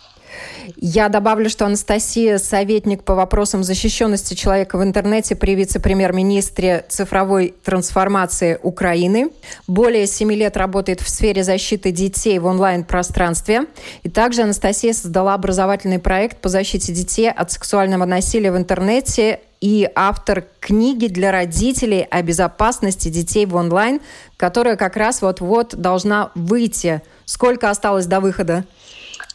Я 0.76 1.08
добавлю, 1.08 1.48
что 1.48 1.66
Анастасия– 1.66 2.38
советник 2.38 3.04
по 3.04 3.14
вопросам 3.14 3.64
защищенности 3.64 4.34
человека 4.34 4.78
в 4.78 4.82
интернете 4.82 5.34
при 5.34 5.54
вице-премьер-министре 5.54 6.84
цифровой 6.88 7.54
трансформации 7.64 8.58
Украины. 8.62 9.30
Более 9.66 10.06
семи 10.06 10.36
лет 10.36 10.56
работает 10.56 11.00
в 11.00 11.08
сфере 11.08 11.42
защиты 11.44 11.90
детей 11.90 12.38
в 12.38 12.46
онлайн-пространстве. 12.46 13.66
И 14.02 14.08
также 14.08 14.42
Анастасия 14.42 14.92
создала 14.92 15.34
образовательный 15.34 15.98
проект 15.98 16.38
по 16.38 16.48
защите 16.48 16.92
детей 16.92 17.30
от 17.30 17.50
сексуального 17.52 18.04
насилия 18.04 18.52
в 18.52 18.56
интернете 18.56 19.40
и 19.62 19.88
автор 19.94 20.44
книги 20.58 21.06
для 21.06 21.30
родителей 21.30 22.06
о 22.10 22.20
безопасности 22.22 23.08
детей 23.08 23.46
в 23.46 23.54
онлайн, 23.54 24.00
которая 24.36 24.76
как 24.76 24.96
раз 24.96 25.22
вот-вот 25.22 25.76
должна 25.76 26.32
выйти. 26.34 27.00
Сколько 27.24 27.70
осталось 27.70 28.06
до 28.06 28.18
выхода? 28.20 28.64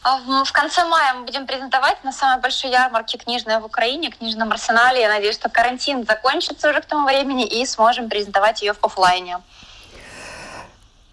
А 0.08 0.44
в 0.44 0.52
конце 0.52 0.86
мая 0.86 1.12
мы 1.14 1.26
будем 1.26 1.46
презентовать 1.46 2.02
на 2.02 2.12
самой 2.12 2.40
большой 2.40 2.70
ярмарке 2.70 3.18
книжной 3.18 3.60
в 3.60 3.66
Украине, 3.66 4.10
книжном 4.10 4.50
арсенале. 4.52 5.02
Я 5.02 5.08
надеюсь, 5.10 5.34
что 5.34 5.50
карантин 5.50 6.06
закончится 6.06 6.70
уже 6.70 6.80
к 6.80 6.86
тому 6.86 7.06
времени 7.06 7.44
и 7.46 7.66
сможем 7.66 8.08
презентовать 8.08 8.62
ее 8.62 8.72
в 8.72 8.82
офлайне. 8.82 9.36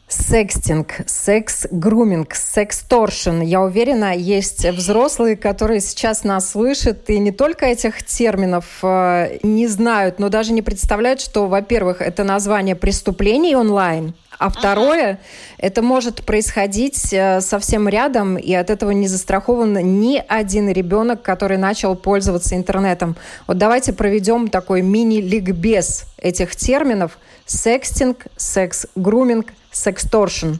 Секстинг, 0.08 1.02
секс-груминг, 1.08 2.36
сексторшн. 2.36 3.42
Я 3.42 3.62
уверена, 3.64 4.16
есть 4.16 4.64
взрослые, 4.66 5.36
которые 5.36 5.82
сейчас 5.82 6.24
нас 6.24 6.52
слышат 6.52 7.10
и 7.10 7.20
не 7.20 7.32
только 7.32 7.66
этих 7.66 8.02
терминов 8.02 8.66
э, 8.82 9.40
не 9.44 9.68
знают, 9.68 10.20
но 10.20 10.30
даже 10.30 10.54
не 10.54 10.62
представляют, 10.62 11.20
что, 11.20 11.48
во-первых, 11.48 12.00
это 12.00 12.24
название 12.24 12.78
преступлений 12.78 13.58
онлайн– 13.58 14.14
а 14.40 14.50
второе, 14.50 15.20
это 15.58 15.82
может 15.82 16.26
происходить 16.26 17.14
э, 17.14 17.42
совсем 17.42 17.88
рядом, 17.88 18.38
и 18.38 18.54
от 18.54 18.70
этого 18.70 18.92
не 18.92 19.08
застрахован 19.08 19.74
ни 20.02 20.24
один 20.28 20.70
ребенок, 20.70 21.22
который 21.22 21.58
начал 21.58 21.96
пользоваться 21.96 22.56
интернетом. 22.56 23.16
Вот 23.48 23.58
давайте 23.58 23.94
проведем 23.94 24.48
такой 24.48 24.82
мини-ликбез 24.82 26.06
этих 26.18 26.56
терминов. 26.56 27.18
Секстинг, 27.46 28.28
секс-груминг, 28.36 29.54
сексторшн. 29.72 30.54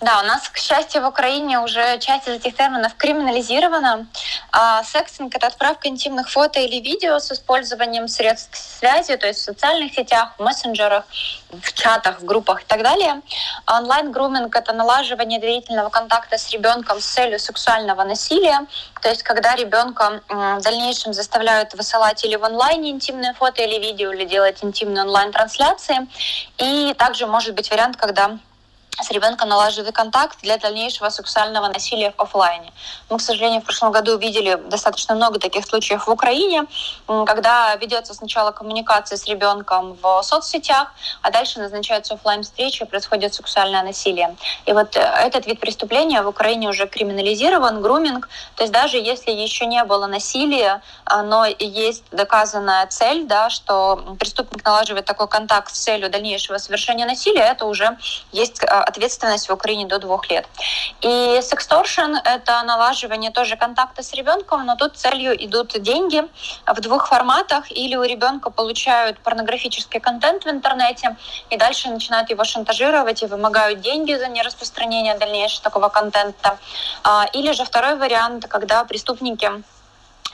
Да, 0.00 0.20
у 0.20 0.26
нас, 0.26 0.48
к 0.48 0.58
счастью, 0.58 1.02
в 1.02 1.06
Украине 1.06 1.60
уже 1.60 1.98
часть 1.98 2.28
из 2.28 2.34
этих 2.34 2.56
терминов 2.56 2.94
криминализирована. 2.96 4.06
А 4.52 4.82
секстинг— 4.84 5.34
это 5.36 5.46
отправка 5.46 5.88
интимных 5.88 6.30
фото 6.30 6.60
или 6.60 6.80
видео 6.80 7.18
с 7.18 7.32
использованием 7.32 8.08
средств 8.08 8.56
связи, 8.56 9.16
то 9.16 9.26
есть 9.26 9.40
в 9.40 9.44
социальных 9.44 9.94
сетях, 9.94 10.34
в 10.36 10.42
мессенджерах, 10.42 11.04
в 11.50 11.72
чатах, 11.72 12.20
в 12.20 12.24
группах 12.24 12.62
и 12.62 12.64
так 12.64 12.82
далее. 12.82 13.22
Онлайн-груминг— 13.66 14.54
это 14.56 14.72
налаживание 14.72 15.40
доверительного 15.40 15.88
контакта 15.88 16.36
с 16.38 16.50
ребенком 16.50 17.00
с 17.00 17.06
целью 17.06 17.38
сексуального 17.38 18.04
насилия, 18.04 18.66
то 19.00 19.08
есть 19.08 19.22
когда 19.22 19.54
ребенка 19.54 20.22
в 20.28 20.60
дальнейшем 20.60 21.12
заставляют 21.12 21.74
высылать 21.74 22.24
или 22.24 22.36
в 22.36 22.44
онлайне 22.44 22.90
интимные 22.90 23.34
фото 23.34 23.62
или 23.62 23.78
видео, 23.78 24.12
или 24.12 24.24
делать 24.24 24.62
интимные 24.62 25.04
онлайн-трансляции. 25.04 26.06
И 26.58 26.94
также 26.98 27.26
может 27.26 27.54
быть 27.54 27.70
вариант, 27.70 27.96
когда 27.96 28.38
с 29.02 29.10
ребенком 29.10 29.48
налаживает 29.48 29.94
контакт 29.94 30.38
для 30.42 30.56
дальнейшего 30.56 31.08
сексуального 31.08 31.68
насилия 31.68 32.12
в 32.16 32.20
офлайне. 32.20 32.72
Мы, 33.10 33.18
к 33.18 33.20
сожалению, 33.20 33.60
в 33.60 33.64
прошлом 33.64 33.92
году 33.92 34.16
видели 34.18 34.54
достаточно 34.68 35.14
много 35.14 35.38
таких 35.38 35.66
случаев 35.66 36.06
в 36.06 36.10
Украине, 36.10 36.64
когда 37.06 37.74
ведется 37.76 38.14
сначала 38.14 38.52
коммуникация 38.52 39.18
с 39.18 39.26
ребенком 39.26 39.96
в 40.00 40.22
соцсетях, 40.22 40.92
а 41.22 41.30
дальше 41.30 41.58
назначаются 41.58 42.14
офлайн 42.14 42.42
встречи 42.42 42.82
и 42.82 42.86
происходит 42.86 43.34
сексуальное 43.34 43.82
насилие. 43.82 44.36
И 44.66 44.72
вот 44.72 44.96
э, 44.96 45.00
этот 45.00 45.46
вид 45.46 45.60
преступления 45.60 46.22
в 46.22 46.28
Украине 46.28 46.68
уже 46.68 46.86
криминализирован, 46.86 47.82
груминг. 47.82 48.28
То 48.56 48.62
есть 48.62 48.72
даже 48.72 48.96
если 48.96 49.30
еще 49.30 49.66
не 49.66 49.82
было 49.84 50.06
насилия, 50.06 50.82
а, 51.04 51.22
но 51.22 51.46
есть 51.46 52.04
доказанная 52.10 52.86
цель, 52.86 53.26
да, 53.26 53.50
что 53.50 54.16
преступник 54.18 54.64
налаживает 54.64 55.04
такой 55.04 55.28
контакт 55.28 55.74
с 55.74 55.78
целью 55.78 56.10
дальнейшего 56.10 56.58
совершения 56.58 57.06
насилия, 57.06 57.42
это 57.42 57.66
уже 57.66 57.98
есть 58.32 58.62
а, 58.64 58.83
ответственность 58.84 59.48
в 59.48 59.52
Украине 59.52 59.86
до 59.86 59.98
двух 59.98 60.30
лет. 60.30 60.46
И 61.00 61.40
сексторшн— 61.42 62.16
это 62.24 62.62
налаживание 62.62 63.30
тоже 63.30 63.56
контакта 63.56 64.02
с 64.02 64.12
ребенком, 64.12 64.64
но 64.66 64.76
тут 64.76 64.96
целью 64.96 65.32
идут 65.44 65.80
деньги 65.80 66.22
в 66.66 66.80
двух 66.80 67.08
форматах. 67.08 67.70
Или 67.70 67.96
у 67.96 68.02
ребенка 68.02 68.50
получают 68.50 69.18
порнографический 69.18 70.00
контент 70.00 70.44
в 70.44 70.48
интернете, 70.48 71.16
и 71.50 71.56
дальше 71.56 71.88
начинают 71.88 72.30
его 72.30 72.44
шантажировать 72.44 73.22
и 73.22 73.26
вымогают 73.26 73.80
деньги 73.80 74.14
за 74.14 74.28
нераспространение 74.28 75.16
дальнейшего 75.16 75.62
такого 75.62 75.88
контента. 75.88 76.58
А, 77.02 77.26
или 77.32 77.52
же 77.52 77.64
второй 77.64 77.96
вариант, 77.96 78.46
когда 78.48 78.84
преступники 78.84 79.50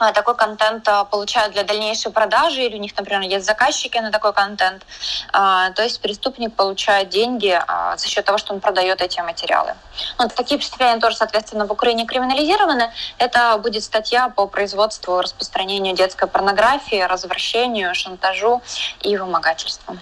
а, 0.01 0.13
такой 0.13 0.35
контент 0.35 0.87
а, 0.87 1.03
получают 1.03 1.53
для 1.53 1.63
дальнейшей 1.63 2.11
продажи, 2.11 2.63
или 2.63 2.75
у 2.75 2.79
них, 2.79 2.97
например, 2.97 3.21
есть 3.21 3.45
заказчики 3.45 3.99
на 3.99 4.11
такой 4.11 4.33
контент. 4.33 4.83
А, 5.31 5.69
то 5.71 5.83
есть 5.83 6.01
преступник 6.01 6.55
получает 6.55 7.09
деньги 7.09 7.61
за 7.95 8.07
счет 8.07 8.25
того, 8.25 8.39
что 8.39 8.53
он 8.53 8.61
продает 8.61 8.99
эти 9.01 9.19
материалы. 9.19 9.75
Ну, 10.17 10.27
такие 10.27 10.57
преступления 10.57 10.99
тоже, 10.99 11.17
соответственно, 11.17 11.67
в 11.67 11.71
Украине 11.71 12.07
криминализированы. 12.07 12.91
Это 13.19 13.59
будет 13.59 13.83
статья 13.83 14.29
по 14.29 14.47
производству 14.47 15.19
и 15.19 15.21
распространению 15.21 15.95
детской 15.95 16.27
порнографии, 16.27 17.03
развращению, 17.03 17.93
шантажу 17.93 18.63
и 19.01 19.15
вымогательству. 19.17 19.97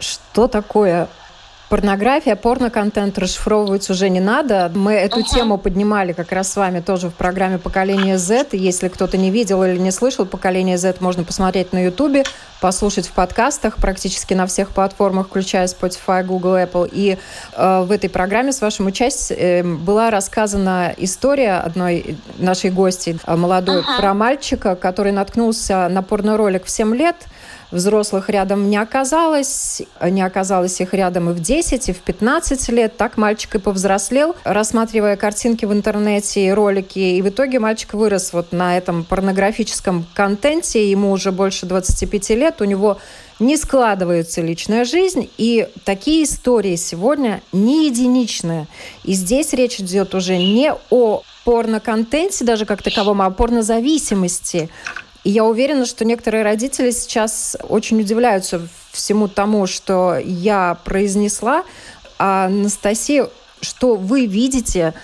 Что 0.00 0.48
такое 0.48 1.08
порнография, 1.72 2.36
порноконтент 2.36 3.18
расшифровывать 3.18 3.88
уже 3.88 4.10
не 4.10 4.20
надо. 4.20 4.70
Мы 4.74 4.92
эту 4.92 5.20
uh-huh. 5.20 5.34
тему 5.34 5.56
поднимали 5.56 6.12
как 6.12 6.30
раз 6.30 6.52
с 6.52 6.56
вами 6.56 6.80
тоже 6.80 7.08
в 7.08 7.14
программе 7.14 7.56
«Поколение 7.56 8.18
Z». 8.18 8.48
Если 8.52 8.88
кто-то 8.88 9.16
не 9.16 9.30
видел 9.30 9.64
или 9.64 9.78
не 9.78 9.90
слышал 9.90 10.26
«Поколение 10.26 10.76
Z», 10.76 10.96
можно 11.00 11.24
посмотреть 11.24 11.72
на 11.72 11.82
Ютубе, 11.82 12.24
послушать 12.60 13.06
в 13.06 13.12
подкастах 13.12 13.76
практически 13.76 14.34
на 14.34 14.46
всех 14.46 14.68
платформах, 14.68 15.28
включая 15.28 15.66
Spotify, 15.66 16.22
Google, 16.22 16.56
Apple. 16.56 16.90
И 16.92 17.16
э, 17.56 17.80
в 17.80 17.90
этой 17.90 18.10
программе 18.10 18.52
с 18.52 18.60
вашим 18.60 18.84
участием 18.84 19.38
э, 19.38 19.62
была 19.78 20.10
рассказана 20.10 20.92
история 20.98 21.54
одной 21.54 22.18
нашей 22.36 22.68
гости, 22.68 23.16
э, 23.24 23.34
молодой, 23.34 23.80
uh-huh. 23.80 23.98
про 23.98 24.12
мальчика, 24.12 24.76
который 24.76 25.12
наткнулся 25.12 25.88
на 25.88 26.02
порноролик 26.02 26.66
в 26.66 26.70
7 26.70 26.94
лет– 26.94 27.16
взрослых 27.72 28.28
рядом 28.28 28.70
не 28.70 28.76
оказалось, 28.76 29.82
не 30.00 30.22
оказалось 30.22 30.80
их 30.80 30.94
рядом 30.94 31.30
и 31.30 31.32
в 31.32 31.40
10, 31.40 31.88
и 31.88 31.92
в 31.92 31.98
15 32.00 32.68
лет. 32.68 32.96
Так 32.96 33.16
мальчик 33.16 33.56
и 33.56 33.58
повзрослел, 33.58 34.36
рассматривая 34.44 35.16
картинки 35.16 35.64
в 35.64 35.72
интернете 35.72 36.46
и 36.46 36.50
ролики. 36.50 36.98
И 36.98 37.22
в 37.22 37.28
итоге 37.28 37.58
мальчик 37.58 37.94
вырос 37.94 38.32
вот 38.32 38.52
на 38.52 38.76
этом 38.76 39.04
порнографическом 39.04 40.06
контенте. 40.14 40.90
Ему 40.90 41.10
уже 41.10 41.32
больше 41.32 41.66
25 41.66 42.30
лет. 42.30 42.60
У 42.60 42.64
него 42.64 42.98
не 43.38 43.56
складывается 43.56 44.40
личная 44.40 44.84
жизнь. 44.84 45.30
И 45.38 45.68
такие 45.84 46.24
истории 46.24 46.76
сегодня 46.76 47.42
не 47.52 47.86
единичные. 47.86 48.66
И 49.04 49.14
здесь 49.14 49.52
речь 49.52 49.80
идет 49.80 50.14
уже 50.14 50.36
не 50.36 50.72
о 50.90 51.22
порноконтенте 51.44 52.44
даже 52.44 52.66
как 52.66 52.82
таковом, 52.82 53.22
а 53.22 53.26
о 53.26 53.30
порнозависимости. 53.30 54.68
И 55.24 55.30
я 55.30 55.44
уверена, 55.44 55.86
что 55.86 56.04
некоторые 56.04 56.42
родители 56.42 56.90
сейчас 56.90 57.56
очень 57.68 58.00
удивляются 58.00 58.66
всему 58.90 59.28
тому, 59.28 59.66
что 59.66 60.16
я 60.18 60.76
произнесла. 60.84 61.64
А 62.18 62.46
Анастасия, 62.46 63.28
что 63.60 63.94
вы 63.94 64.26
видите 64.26 64.94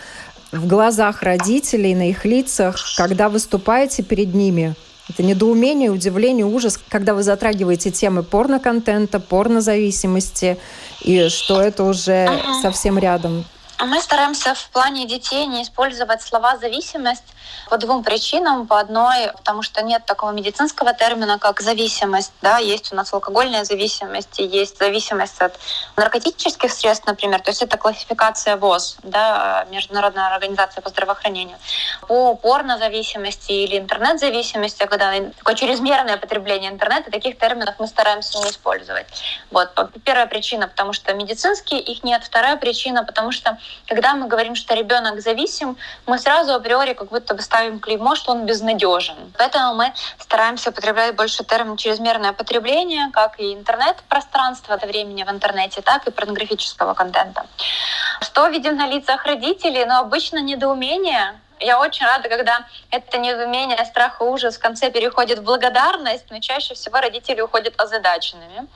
в 0.51 0.67
глазах 0.67 1.23
родителей, 1.23 1.95
на 1.95 2.11
их 2.11 2.25
лицах, 2.25 2.77
когда 2.97 3.29
выступаете 3.29 4.03
перед 4.03 4.35
ними? 4.35 4.75
Это 5.09 5.23
недоумение, 5.23 5.91
удивление, 5.91 6.45
ужас, 6.45 6.79
когда 6.89 7.15
вы 7.15 7.23
затрагиваете 7.23 7.91
темы 7.91 8.23
порноконтента, 8.23 9.21
порнозависимости, 9.21 10.59
и 11.01 11.29
что 11.29 11.63
это 11.63 11.85
уже 11.85 12.27
ага. 12.27 12.61
совсем 12.61 12.99
рядом. 12.99 13.45
Мы 13.81 14.01
стараемся 14.03 14.55
в 14.55 14.71
плане 14.71 15.07
детей 15.07 15.47
не 15.47 15.63
использовать 15.63 16.21
слова 16.21 16.59
«зависимость», 16.59 17.23
по 17.69 17.79
двум 17.79 18.03
причинам. 18.03 18.67
По 18.67 18.81
одной, 18.81 19.33
потому 19.37 19.63
что 19.63 19.83
нет 19.83 20.05
такого 20.05 20.31
медицинского 20.31 20.93
термина, 20.93 21.39
как 21.39 21.61
зависимость. 21.61 22.33
Да? 22.43 22.59
Есть 22.59 22.93
у 22.93 22.97
нас 22.97 23.13
алкогольная 23.13 23.65
зависимость, 23.65 24.41
и 24.41 24.45
есть 24.45 24.79
зависимость 24.79 25.41
от 25.41 25.59
наркотических 25.97 26.73
средств, 26.73 27.07
например. 27.07 27.41
То 27.41 27.51
есть 27.51 27.63
это 27.63 27.77
классификация 27.77 28.57
ВОЗ, 28.57 28.97
да, 29.03 29.67
Международная 29.71 30.35
организация 30.35 30.83
по 30.83 30.91
здравоохранению. 30.91 31.59
По 32.07 32.35
порнозависимости 32.35 33.53
или 33.53 33.79
интернет-зависимости, 33.79 34.87
когда 34.87 35.13
такое 35.37 35.55
чрезмерное 35.55 36.17
потребление 36.17 36.71
интернета, 36.71 37.11
таких 37.11 37.39
терминов 37.39 37.75
мы 37.79 37.87
стараемся 37.87 38.39
не 38.39 38.51
использовать. 38.51 39.07
Вот. 39.51 39.71
Первая 40.05 40.27
причина, 40.27 40.69
потому 40.69 40.93
что 40.93 41.13
медицинские 41.15 41.81
их 41.81 42.05
нет. 42.05 42.23
Вторая 42.25 42.57
причина, 42.57 43.05
потому 43.05 43.33
что 43.33 43.59
когда 43.87 44.15
мы 44.15 44.27
говорим, 44.27 44.55
что 44.55 44.75
ребенок 44.75 45.21
зависим, 45.21 45.77
мы 46.07 46.19
сразу 46.19 46.53
априори 46.55 46.95
как 46.95 47.09
будто 47.09 47.35
бы 47.39 47.43
ставим 47.43 47.79
клеймо, 47.79 48.17
что 48.17 48.33
он 48.33 48.45
безнадежен. 48.47 49.33
Поэтому 49.39 49.75
мы 49.75 49.95
стараемся 50.19 50.71
употреблять 50.71 51.15
больше 51.15 51.45
термин 51.45 51.77
чрезмерное 51.77 52.33
потребление, 52.33 53.11
как 53.13 53.41
и 53.41 53.55
интернет-пространство 53.55 54.77
до 54.77 54.87
времени 54.87 55.23
в 55.25 55.31
интернете, 55.31 55.81
так 55.81 56.07
и 56.07 56.11
порнографического 56.11 56.95
контента. 56.95 57.47
Что 58.21 58.49
видим 58.49 58.77
на 58.77 58.87
лицах 58.87 59.25
родителей? 59.25 59.85
Ну, 59.87 59.95
обычно 59.99 60.39
недоумение, 60.39 61.41
я 61.61 61.81
очень 61.81 62.07
рада, 62.07 62.29
когда 62.29 62.67
это 62.91 63.19
недоумение, 63.19 63.85
страх 63.85 64.21
и 64.21 64.25
ужас 64.25 64.57
в 64.57 64.61
конце 64.61 64.91
переходит 64.91 65.39
в 65.39 65.43
благодарность, 65.43 66.27
но 66.31 66.41
чаще 66.41 66.75
всего 66.75 66.99
родители 67.01 67.41
уходят 67.41 67.75
озадаченными. 67.77 68.67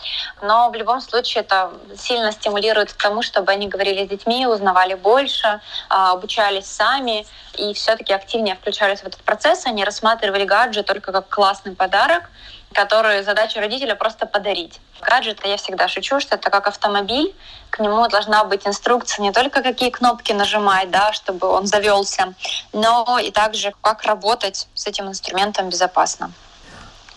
Но 0.42 0.70
в 0.70 0.74
любом 0.74 1.00
случае 1.00 1.42
это 1.42 1.72
сильно 1.96 2.32
стимулирует 2.32 2.92
к 2.92 3.02
тому, 3.02 3.22
чтобы 3.22 3.52
они 3.52 3.68
говорили 3.68 4.04
с 4.04 4.08
детьми, 4.08 4.46
узнавали 4.46 4.94
больше, 4.94 5.60
а, 5.88 6.12
обучались 6.12 6.66
сами 6.66 7.26
и 7.56 7.74
все-таки 7.74 8.12
активнее 8.12 8.56
включались 8.56 9.00
в 9.00 9.06
этот 9.06 9.22
процесс. 9.22 9.66
Они 9.66 9.84
рассматривали 9.84 10.44
гаджет 10.44 10.86
только 10.86 11.12
как 11.12 11.28
классный 11.28 11.74
подарок, 11.74 12.30
который 12.72 13.22
задача 13.22 13.60
родителя 13.60 13.94
просто 13.94 14.26
подарить. 14.26 14.80
Гаджет, 15.00 15.40
я 15.44 15.56
всегда 15.56 15.88
шучу, 15.88 16.20
что 16.20 16.36
это 16.36 16.50
как 16.50 16.66
автомобиль, 16.66 17.34
к 17.70 17.78
нему 17.78 18.06
должна 18.08 18.44
быть 18.44 18.66
инструкция 18.66 19.22
не 19.22 19.32
только 19.32 19.62
какие 19.62 19.90
кнопки 19.90 20.32
нажимать, 20.32 20.90
да, 20.90 21.12
чтобы 21.12 21.48
он 21.48 21.66
завелся, 21.66 22.34
но 22.72 23.18
и 23.18 23.30
также 23.30 23.72
как 23.80 24.02
работать 24.04 24.68
с 24.74 24.87
этим 24.87 25.08
инструментом 25.08 25.68
безопасно. 25.68 26.32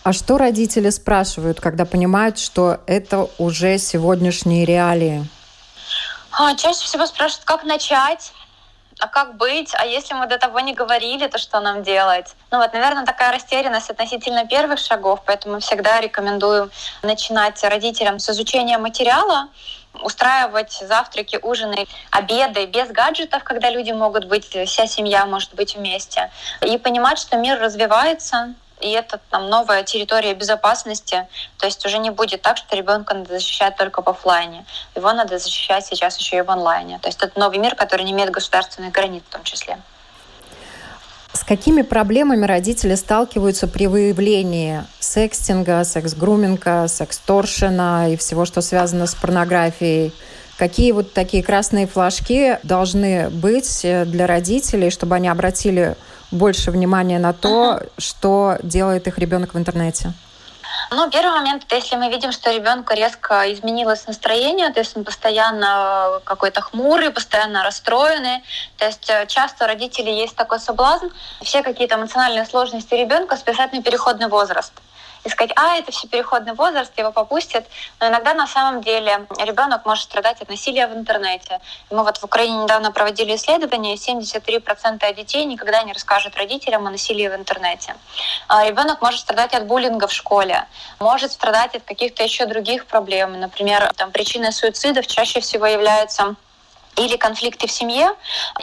А 0.02 0.12
что 0.12 0.38
родители 0.38 0.90
спрашивают, 0.90 1.60
когда 1.60 1.84
понимают, 1.84 2.38
что 2.38 2.78
это 2.86 3.28
уже 3.38 3.76
сегодняшние 3.78 4.64
реалии? 4.64 5.28
А, 6.30 6.54
чаще 6.54 6.84
всего 6.84 7.06
спрашивают, 7.06 7.44
как 7.44 7.64
начать, 7.64 8.32
а 8.98 9.08
как 9.08 9.36
быть? 9.36 9.74
А 9.74 9.84
если 9.84 10.14
мы 10.14 10.26
до 10.26 10.38
того 10.38 10.60
не 10.60 10.72
говорили, 10.72 11.26
то 11.26 11.38
что 11.38 11.60
нам 11.60 11.82
делать? 11.82 12.34
Ну 12.50 12.58
вот, 12.58 12.72
наверное, 12.72 13.04
такая 13.04 13.32
растерянность 13.32 13.90
относительно 13.90 14.46
первых 14.46 14.78
шагов, 14.78 15.20
поэтому 15.26 15.60
всегда 15.60 16.00
рекомендую 16.00 16.70
начинать 17.02 17.62
родителям 17.62 18.18
с 18.18 18.30
изучения 18.30 18.78
материала, 18.78 19.48
устраивать 20.02 20.72
завтраки, 20.72 21.38
ужины, 21.42 21.86
обеды 22.10 22.66
без 22.66 22.88
гаджетов, 22.88 23.44
когда 23.44 23.70
люди 23.70 23.92
могут 23.92 24.26
быть, 24.26 24.56
вся 24.66 24.86
семья 24.86 25.26
может 25.26 25.54
быть 25.54 25.76
вместе. 25.76 26.30
И 26.62 26.78
понимать, 26.78 27.18
что 27.18 27.36
мир 27.36 27.58
развивается, 27.60 28.54
и 28.80 28.90
это 28.90 29.20
там 29.30 29.48
новая 29.48 29.82
территория 29.82 30.34
безопасности. 30.34 31.26
То 31.58 31.66
есть 31.66 31.84
уже 31.86 31.98
не 31.98 32.10
будет 32.10 32.42
так, 32.42 32.56
что 32.58 32.76
ребенка 32.76 33.14
надо 33.14 33.34
защищать 33.34 33.76
только 33.76 34.02
в 34.02 34.08
офлайне. 34.08 34.66
Его 34.94 35.12
надо 35.12 35.38
защищать 35.38 35.86
сейчас 35.86 36.18
еще 36.18 36.38
и 36.38 36.42
в 36.42 36.50
онлайне. 36.50 36.98
То 36.98 37.08
есть 37.08 37.22
это 37.22 37.38
новый 37.38 37.58
мир, 37.58 37.74
который 37.74 38.04
не 38.04 38.12
имеет 38.12 38.30
государственных 38.30 38.92
границ 38.92 39.22
в 39.28 39.32
том 39.32 39.42
числе. 39.44 39.78
С 41.32 41.44
какими 41.44 41.82
проблемами 41.82 42.46
родители 42.46 42.94
сталкиваются 42.94 43.66
при 43.66 43.86
выявлении 43.86 44.84
секстинга, 45.00 45.84
секс-груминга, 45.84 46.88
секс-торшена 46.88 48.08
и 48.08 48.16
всего, 48.16 48.44
что 48.46 48.62
связано 48.62 49.06
с 49.06 49.14
порнографией? 49.14 50.14
Какие 50.56 50.92
вот 50.92 51.12
такие 51.12 51.42
красные 51.42 51.86
флажки 51.86 52.58
должны 52.62 53.28
быть 53.28 53.80
для 53.82 54.26
родителей, 54.26 54.88
чтобы 54.88 55.16
они 55.16 55.28
обратили 55.28 55.96
больше 56.30 56.70
внимания 56.70 57.18
на 57.18 57.32
то, 57.32 57.48
uh-huh. 57.48 57.90
что 57.98 58.58
делает 58.62 59.06
их 59.06 59.18
ребенок 59.18 59.54
в 59.54 59.58
интернете? 59.58 60.12
Ну, 60.90 61.10
первый 61.10 61.32
момент, 61.32 61.64
это 61.64 61.76
если 61.76 61.96
мы 61.96 62.08
видим, 62.10 62.32
что 62.32 62.52
ребенку 62.52 62.94
резко 62.94 63.52
изменилось 63.52 64.06
настроение, 64.06 64.70
то 64.70 64.80
есть 64.80 64.96
он 64.96 65.04
постоянно 65.04 66.20
какой-то 66.24 66.60
хмурый, 66.60 67.10
постоянно 67.10 67.64
расстроенный. 67.64 68.42
То 68.76 68.86
есть 68.86 69.10
э, 69.10 69.26
часто 69.26 69.64
у 69.64 69.66
родителей 69.66 70.16
есть 70.16 70.36
такой 70.36 70.60
соблазн 70.60 71.06
все 71.42 71.62
какие-то 71.62 71.96
эмоциональные 71.96 72.44
сложности 72.44 72.94
ребенка 72.94 73.36
списать 73.36 73.72
на 73.72 73.82
переходный 73.82 74.28
возраст 74.28 74.72
и 75.26 75.28
сказать, 75.28 75.52
а, 75.56 75.76
это 75.76 75.90
все 75.90 76.06
переходный 76.06 76.54
возраст, 76.54 76.96
его 76.96 77.10
попустят. 77.10 77.66
Но 78.00 78.08
иногда 78.08 78.32
на 78.32 78.46
самом 78.46 78.80
деле 78.80 79.26
ребенок 79.38 79.84
может 79.84 80.04
страдать 80.04 80.40
от 80.40 80.48
насилия 80.48 80.86
в 80.86 80.94
интернете. 80.94 81.60
Мы 81.90 82.04
вот 82.04 82.18
в 82.18 82.24
Украине 82.24 82.62
недавно 82.62 82.92
проводили 82.92 83.34
исследование, 83.34 83.94
и 83.94 83.98
73% 83.98 85.14
детей 85.14 85.44
никогда 85.44 85.82
не 85.82 85.92
расскажут 85.92 86.36
родителям 86.36 86.86
о 86.86 86.90
насилии 86.90 87.26
в 87.26 87.34
интернете. 87.34 87.96
А 88.46 88.64
ребенок 88.64 89.02
может 89.02 89.20
страдать 89.20 89.52
от 89.54 89.66
буллинга 89.66 90.06
в 90.06 90.12
школе, 90.12 90.66
может 91.00 91.32
страдать 91.32 91.74
от 91.74 91.82
каких-то 91.82 92.22
еще 92.22 92.46
других 92.46 92.86
проблем. 92.86 93.40
Например, 93.40 93.92
там, 93.96 94.12
причиной 94.12 94.52
суицидов 94.52 95.08
чаще 95.08 95.40
всего 95.40 95.66
является 95.66 96.36
или 96.96 97.16
конфликты 97.16 97.66
в 97.66 97.70
семье, 97.70 98.08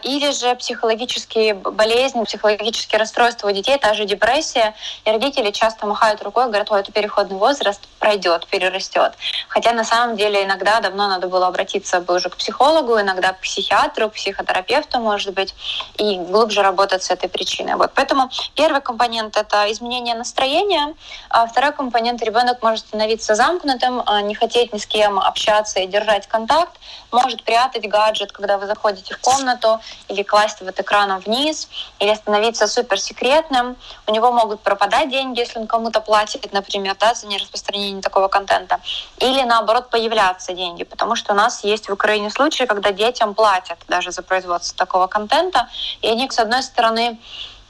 или 0.03 0.31
же 0.31 0.55
психологические 0.55 1.53
болезни, 1.53 2.23
психологические 2.23 2.99
расстройства 2.99 3.49
у 3.49 3.51
детей, 3.51 3.77
та 3.77 3.93
же 3.93 4.05
депрессия. 4.05 4.73
И 5.05 5.11
родители 5.11 5.51
часто 5.51 5.85
махают 5.85 6.21
рукой, 6.23 6.47
говорят, 6.47 6.71
ой, 6.71 6.79
это 6.79 6.91
переходный 6.91 7.37
возраст, 7.37 7.81
пройдет, 7.99 8.47
перерастет. 8.47 9.13
Хотя 9.47 9.71
на 9.73 9.83
самом 9.83 10.17
деле 10.17 10.43
иногда 10.43 10.79
давно 10.79 11.07
надо 11.07 11.27
было 11.27 11.47
обратиться 11.47 11.99
бы 12.01 12.15
уже 12.15 12.29
к 12.29 12.37
психологу, 12.37 12.99
иногда 12.99 13.33
к 13.33 13.41
психиатру, 13.41 14.09
к 14.09 14.13
психотерапевту, 14.13 14.99
может 14.99 15.33
быть, 15.33 15.53
и 15.97 16.17
глубже 16.17 16.61
работать 16.61 17.03
с 17.03 17.11
этой 17.11 17.29
причиной. 17.29 17.75
Вот. 17.75 17.91
Поэтому 17.93 18.29
первый 18.55 18.81
компонент— 18.81 19.37
это 19.37 19.71
изменение 19.71 20.15
настроения, 20.15 20.95
а 21.29 21.45
второй 21.45 21.71
компонент— 21.71 22.23
ребенок 22.23 22.61
может 22.63 22.87
становиться 22.87 23.35
замкнутым, 23.35 24.01
а 24.05 24.21
не 24.21 24.33
хотеть 24.33 24.73
ни 24.73 24.77
с 24.79 24.85
кем 24.85 25.19
общаться 25.19 25.79
и 25.79 25.87
держать 25.87 26.27
контакт, 26.27 26.73
может 27.11 27.43
прятать 27.43 27.87
гаджет, 27.87 28.22
гаджет, 28.23 28.31
когда 28.31 28.57
вы 28.57 28.67
заходите 28.67 29.13
в 29.13 29.19
комнату, 29.19 29.79
или 30.09 30.23
класть 30.23 30.61
вот 30.61 30.79
экраном 30.79 31.19
вниз, 31.19 31.67
или 31.99 32.13
становиться 32.15 32.67
суперсекретным. 32.67 33.75
У 34.07 34.13
него 34.13 34.31
могут 34.31 34.61
пропадать 34.61 35.09
деньги, 35.09 35.39
если 35.39 35.59
он 35.59 35.67
кому-то 35.67 36.01
платит, 36.01 36.51
например, 36.53 36.95
да, 36.99 37.13
за 37.13 37.27
нераспространение 37.27 38.01
такого 38.01 38.27
контента. 38.27 38.79
Или 39.17 39.43
наоборот 39.43 39.89
появляться 39.89 40.53
деньги, 40.53 40.83
потому 40.83 41.15
что 41.15 41.33
у 41.33 41.35
нас 41.35 41.63
есть 41.63 41.89
в 41.89 41.93
Украине 41.93 42.29
случаи, 42.29 42.65
когда 42.65 42.91
детям 42.91 43.33
платят 43.33 43.77
даже 43.87 44.11
за 44.11 44.21
производство 44.21 44.77
такого 44.77 45.07
контента, 45.07 45.67
и 46.01 46.07
они, 46.07 46.29
с 46.29 46.39
одной 46.39 46.63
стороны, 46.63 47.17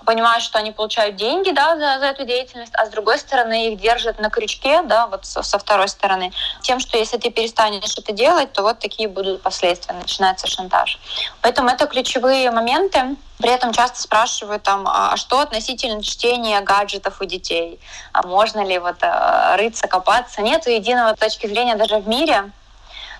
понимают, 0.05 0.43
что 0.43 0.59
они 0.59 0.71
получают 0.71 1.15
деньги 1.15 1.51
да, 1.51 1.75
за, 1.77 1.99
за 1.99 2.05
эту 2.05 2.25
деятельность, 2.25 2.73
а 2.75 2.85
с 2.85 2.89
другой 2.89 3.17
стороны 3.17 3.71
их 3.71 3.79
держат 3.79 4.19
на 4.19 4.29
крючке, 4.29 4.81
да, 4.83 5.07
вот 5.07 5.25
со, 5.25 5.43
со 5.43 5.59
второй 5.59 5.87
стороны, 5.87 6.31
тем, 6.61 6.79
что 6.79 6.97
если 6.97 7.17
ты 7.17 7.29
перестанешь 7.29 7.97
это 7.97 8.11
делать, 8.11 8.53
то 8.53 8.63
вот 8.63 8.79
такие 8.79 9.07
будут 9.09 9.41
последствия, 9.41 9.95
начинается 9.95 10.47
шантаж. 10.47 10.99
Поэтому 11.41 11.69
это 11.69 11.87
ключевые 11.87 12.51
моменты. 12.51 13.15
При 13.39 13.51
этом 13.51 13.73
часто 13.73 14.01
спрашивают 14.01 14.63
там, 14.63 14.87
а, 14.87 15.13
а 15.13 15.17
что 15.17 15.39
относительно 15.39 16.01
чтения 16.01 16.61
гаджетов 16.61 17.19
у 17.19 17.25
детей? 17.25 17.79
А 18.13 18.25
можно 18.25 18.63
ли 18.63 18.79
вот 18.79 18.97
э, 19.01 19.55
рыться, 19.57 19.87
копаться? 19.87 20.41
Нет 20.41 20.65
единого 20.67 21.15
точки 21.15 21.47
зрения 21.47 21.75
даже 21.75 21.97
в 21.97 22.07
мире. 22.07 22.51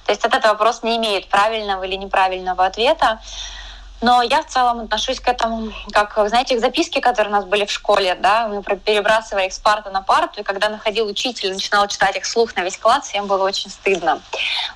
То 0.06 0.12
есть 0.12 0.24
этот 0.24 0.44
вопрос 0.44 0.84
не 0.84 0.98
имеет 0.98 1.30
правильного 1.30 1.84
или 1.84 1.96
неправильного 1.96 2.66
ответа. 2.66 3.20
Но 4.04 4.22
я 4.22 4.44
в 4.44 4.48
целом 4.48 4.82
отношусь 4.82 5.22
к 5.22 5.30
этому, 5.30 5.72
как, 5.94 6.28
знаете, 6.28 6.58
к 6.58 6.60
записке, 6.60 7.00
которые 7.00 7.30
у 7.30 7.38
нас 7.38 7.46
были 7.46 7.64
в 7.64 7.72
школе, 7.72 8.16
да, 8.16 8.50
мы 8.50 8.62
перебрасывали 8.62 9.46
их 9.46 9.54
с 9.54 9.60
парты 9.60 9.92
на 9.92 10.02
парту, 10.02 10.42
и 10.42 10.44
когда 10.44 10.68
находил 10.68 11.08
учитель 11.08 11.54
начинал 11.54 11.88
читать 11.88 12.18
их 12.18 12.26
слух 12.26 12.54
на 12.58 12.64
весь 12.64 12.78
класс, 12.78 13.08
всем 13.08 13.28
было 13.28 13.46
очень 13.46 13.70
стыдно. 13.70 14.22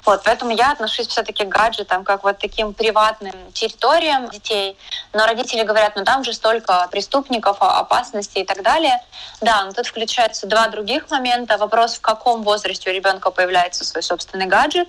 Вот, 0.05 0.21
поэтому 0.23 0.51
я 0.51 0.71
отношусь 0.71 1.07
все-таки 1.07 1.43
к 1.43 1.49
гаджетам, 1.49 2.05
как 2.05 2.23
вот 2.23 2.37
таким 2.37 2.73
приватным 2.73 3.33
территориям 3.51 4.29
детей, 4.29 4.77
но 5.11 5.25
родители 5.25 5.63
говорят, 5.63 5.97
ну 5.97 6.05
там 6.05 6.23
же 6.23 6.31
столько 6.31 6.87
преступников, 6.89 7.57
опасностей 7.59 8.43
и 8.43 8.45
так 8.45 8.63
далее. 8.63 8.97
Да, 9.41 9.65
но 9.65 9.73
тут 9.73 9.87
включаются 9.87 10.47
два 10.47 10.69
других 10.69 11.09
момента. 11.09 11.57
Вопрос, 11.57 11.95
в 11.95 12.01
каком 12.01 12.43
возрасте 12.43 12.89
у 12.89 12.93
ребенка 12.93 13.29
появляется 13.31 13.83
свой 13.83 14.03
собственный 14.03 14.45
гаджет, 14.45 14.87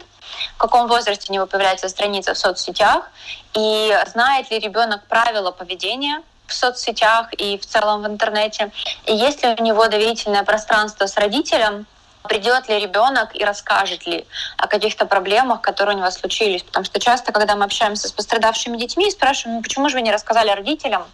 в 0.54 0.58
каком 0.58 0.88
возрасте 0.88 1.26
у 1.30 1.34
него 1.34 1.46
появляется 1.46 1.88
страница 1.88 2.34
в 2.34 2.38
соцсетях, 2.38 3.10
и 3.54 3.96
знает 4.06 4.50
ли 4.50 4.58
ребенок 4.58 5.06
правила 5.06 5.50
поведения 5.50 6.22
в 6.46 6.54
соцсетях 6.54 7.32
и 7.34 7.58
в 7.58 7.66
целом 7.66 8.02
в 8.02 8.06
интернете, 8.06 8.70
и 9.04 9.14
есть 9.14 9.42
ли 9.42 9.54
у 9.58 9.62
него 9.62 9.86
доверительное 9.88 10.44
пространство 10.44 11.06
с 11.06 11.16
родителем, 11.16 11.86
придет 12.28 12.68
ли 12.68 12.78
ребенок 12.78 13.34
и 13.34 13.44
расскажет 13.44 14.06
ли 14.06 14.26
о 14.56 14.68
каких-то 14.68 15.06
проблемах, 15.06 15.60
которые 15.60 15.96
у 15.96 15.98
него 15.98 16.10
случились. 16.10 16.62
Потому 16.62 16.84
что 16.84 17.00
часто, 17.00 17.32
когда 17.32 17.56
мы 17.56 17.64
общаемся 17.64 18.08
с 18.08 18.12
пострадавшими 18.12 18.76
детьми, 18.76 19.10
спрашиваем, 19.10 19.56
ну 19.56 19.62
почему 19.62 19.88
же 19.88 19.96
вы 19.96 20.02
не 20.02 20.12
рассказали 20.12 20.50
родителям? 20.50 21.04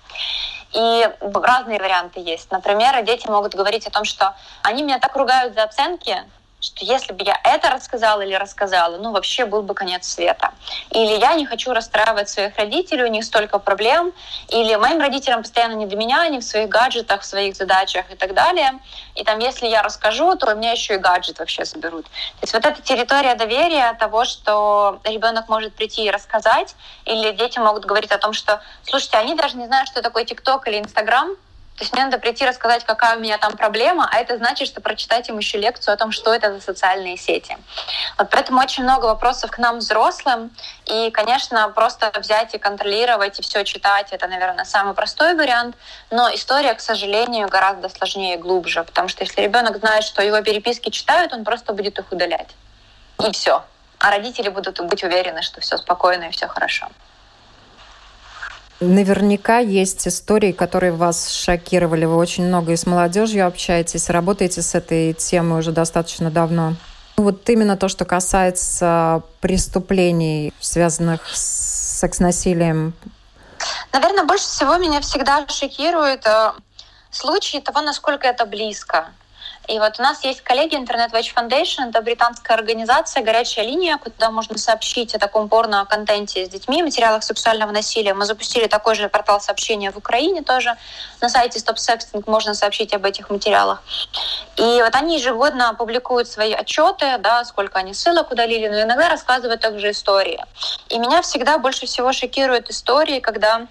И 0.72 1.08
разные 1.20 1.78
варианты 1.78 2.20
есть. 2.20 2.50
Например, 2.50 3.00
дети 3.04 3.28
могут 3.28 3.54
говорить 3.54 3.86
о 3.86 3.90
том, 3.90 4.04
что 4.04 4.34
они 4.62 4.82
меня 4.82 4.98
так 4.98 5.14
ругают 5.14 5.54
за 5.54 5.62
оценки, 5.62 6.20
что 6.64 6.84
если 6.84 7.12
бы 7.12 7.24
я 7.24 7.38
это 7.44 7.70
рассказала 7.70 8.22
или 8.22 8.34
рассказала, 8.34 8.96
ну 8.96 9.12
вообще 9.12 9.44
был 9.44 9.62
бы 9.62 9.74
конец 9.74 10.06
света. 10.06 10.52
Или 10.90 11.18
я 11.20 11.34
не 11.34 11.46
хочу 11.46 11.72
расстраивать 11.72 12.28
своих 12.28 12.56
родителей, 12.56 13.04
у 13.04 13.08
них 13.08 13.24
столько 13.24 13.58
проблем, 13.58 14.12
или 14.48 14.74
моим 14.76 15.00
родителям 15.00 15.42
постоянно 15.42 15.74
не 15.74 15.86
до 15.86 15.96
меня, 15.96 16.22
они 16.22 16.38
в 16.38 16.44
своих 16.44 16.68
гаджетах, 16.68 17.20
в 17.20 17.24
своих 17.24 17.56
задачах 17.56 18.10
и 18.10 18.16
так 18.16 18.34
далее. 18.34 18.72
И 19.14 19.24
там, 19.24 19.38
если 19.38 19.66
я 19.66 19.82
расскажу, 19.82 20.34
то 20.36 20.52
у 20.52 20.56
меня 20.56 20.72
еще 20.72 20.94
и 20.94 20.98
гаджет 20.98 21.38
вообще 21.38 21.64
заберут. 21.64 22.06
То 22.06 22.42
есть 22.42 22.54
вот 22.54 22.64
эта 22.64 22.80
территория 22.82 23.34
доверия 23.34 23.94
того, 23.94 24.24
что 24.24 25.00
ребенок 25.04 25.48
может 25.48 25.74
прийти 25.74 26.04
и 26.04 26.10
рассказать, 26.10 26.74
или 27.04 27.32
дети 27.32 27.58
могут 27.58 27.84
говорить 27.84 28.12
о 28.12 28.18
том, 28.18 28.32
что, 28.32 28.60
слушайте, 28.82 29.18
они 29.18 29.34
даже 29.34 29.56
не 29.56 29.66
знают, 29.66 29.88
что 29.88 30.02
такое 30.02 30.24
ТикТок 30.24 30.66
или 30.68 30.78
Инстаграм, 30.78 31.36
то 31.76 31.82
есть 31.82 31.92
мне 31.92 32.04
надо 32.04 32.18
прийти 32.18 32.46
рассказать, 32.46 32.84
какая 32.84 33.16
у 33.16 33.20
меня 33.20 33.36
там 33.36 33.56
проблема, 33.56 34.08
а 34.12 34.18
это 34.18 34.36
значит, 34.36 34.68
что 34.68 34.80
прочитать 34.80 35.28
им 35.28 35.38
еще 35.38 35.58
лекцию 35.58 35.94
о 35.94 35.96
том, 35.96 36.12
что 36.12 36.32
это 36.32 36.54
за 36.54 36.60
социальные 36.60 37.16
сети. 37.16 37.56
Вот 38.16 38.28
поэтому 38.30 38.60
очень 38.60 38.84
много 38.84 39.06
вопросов 39.06 39.50
к 39.50 39.58
нам 39.58 39.78
взрослым. 39.78 40.52
И, 40.86 41.10
конечно, 41.10 41.68
просто 41.70 42.12
взять 42.16 42.54
и 42.54 42.58
контролировать 42.58 43.40
и 43.40 43.42
все 43.42 43.64
читать, 43.64 44.12
это, 44.12 44.28
наверное, 44.28 44.64
самый 44.64 44.94
простой 44.94 45.34
вариант. 45.34 45.74
Но 46.12 46.32
история, 46.32 46.74
к 46.74 46.80
сожалению, 46.80 47.48
гораздо 47.48 47.88
сложнее 47.88 48.36
и 48.36 48.38
глубже. 48.38 48.84
Потому 48.84 49.08
что 49.08 49.24
если 49.24 49.40
ребенок 49.40 49.76
знает, 49.78 50.04
что 50.04 50.22
его 50.22 50.40
переписки 50.42 50.90
читают, 50.90 51.32
он 51.32 51.42
просто 51.42 51.72
будет 51.72 51.98
их 51.98 52.12
удалять. 52.12 52.50
И 53.26 53.32
все. 53.32 53.64
А 53.98 54.10
родители 54.10 54.48
будут 54.48 54.80
быть 54.80 55.02
уверены, 55.02 55.42
что 55.42 55.60
все 55.60 55.76
спокойно 55.76 56.24
и 56.24 56.30
все 56.30 56.46
хорошо. 56.46 56.86
Наверняка 58.84 59.58
есть 59.58 60.06
истории, 60.06 60.52
которые 60.52 60.92
вас 60.92 61.30
шокировали. 61.30 62.04
Вы 62.04 62.16
очень 62.16 62.44
много 62.44 62.72
и 62.72 62.76
с 62.76 62.86
молодежью 62.86 63.46
общаетесь, 63.46 64.10
работаете 64.10 64.62
с 64.62 64.74
этой 64.74 65.14
темой 65.14 65.60
уже 65.60 65.72
достаточно 65.72 66.30
давно. 66.30 66.74
Вот 67.16 67.48
именно 67.48 67.76
то, 67.76 67.88
что 67.88 68.04
касается 68.04 69.22
преступлений, 69.40 70.52
связанных 70.60 71.28
с 71.32 72.00
секс-насилием. 72.00 72.92
Наверное, 73.92 74.24
больше 74.24 74.44
всего 74.44 74.76
меня 74.76 75.00
всегда 75.00 75.46
шокирует 75.48 76.26
э, 76.26 76.52
случай 77.10 77.60
того, 77.60 77.80
насколько 77.80 78.26
это 78.26 78.44
близко. 78.44 79.08
И 79.68 79.78
вот 79.78 79.98
у 79.98 80.02
нас 80.02 80.22
есть 80.24 80.42
коллеги 80.42 80.76
Internet 80.76 81.12
Watch 81.12 81.34
Foundation, 81.34 81.88
это 81.88 82.02
британская 82.02 82.54
организация, 82.54 83.22
горячая 83.22 83.64
линия, 83.64 83.96
куда 83.96 84.30
можно 84.30 84.58
сообщить 84.58 85.14
о 85.14 85.18
таком 85.18 85.48
порно-контенте 85.48 86.44
с 86.44 86.48
детьми, 86.48 86.82
материалах 86.82 87.22
сексуального 87.22 87.72
насилия. 87.72 88.14
Мы 88.14 88.26
запустили 88.26 88.66
такой 88.66 88.94
же 88.94 89.08
портал 89.08 89.40
сообщения 89.40 89.90
в 89.90 89.96
Украине 89.96 90.42
тоже. 90.42 90.76
На 91.20 91.28
сайте 91.28 91.58
Stop 91.58 91.76
Sexting 91.76 92.24
можно 92.26 92.54
сообщить 92.54 92.92
об 92.92 93.04
этих 93.04 93.30
материалах. 93.30 93.82
И 94.56 94.82
вот 94.82 94.94
они 94.94 95.16
ежегодно 95.18 95.74
публикуют 95.74 96.28
свои 96.28 96.52
отчеты, 96.52 97.18
да, 97.18 97.44
сколько 97.44 97.78
они 97.78 97.94
ссылок 97.94 98.30
удалили, 98.30 98.68
но 98.68 98.82
иногда 98.82 99.08
рассказывают 99.08 99.60
также 99.60 99.90
истории. 99.90 100.44
И 100.90 100.98
меня 100.98 101.22
всегда 101.22 101.58
больше 101.58 101.86
всего 101.86 102.12
шокируют 102.12 102.70
истории, 102.70 103.20
когда 103.20 103.66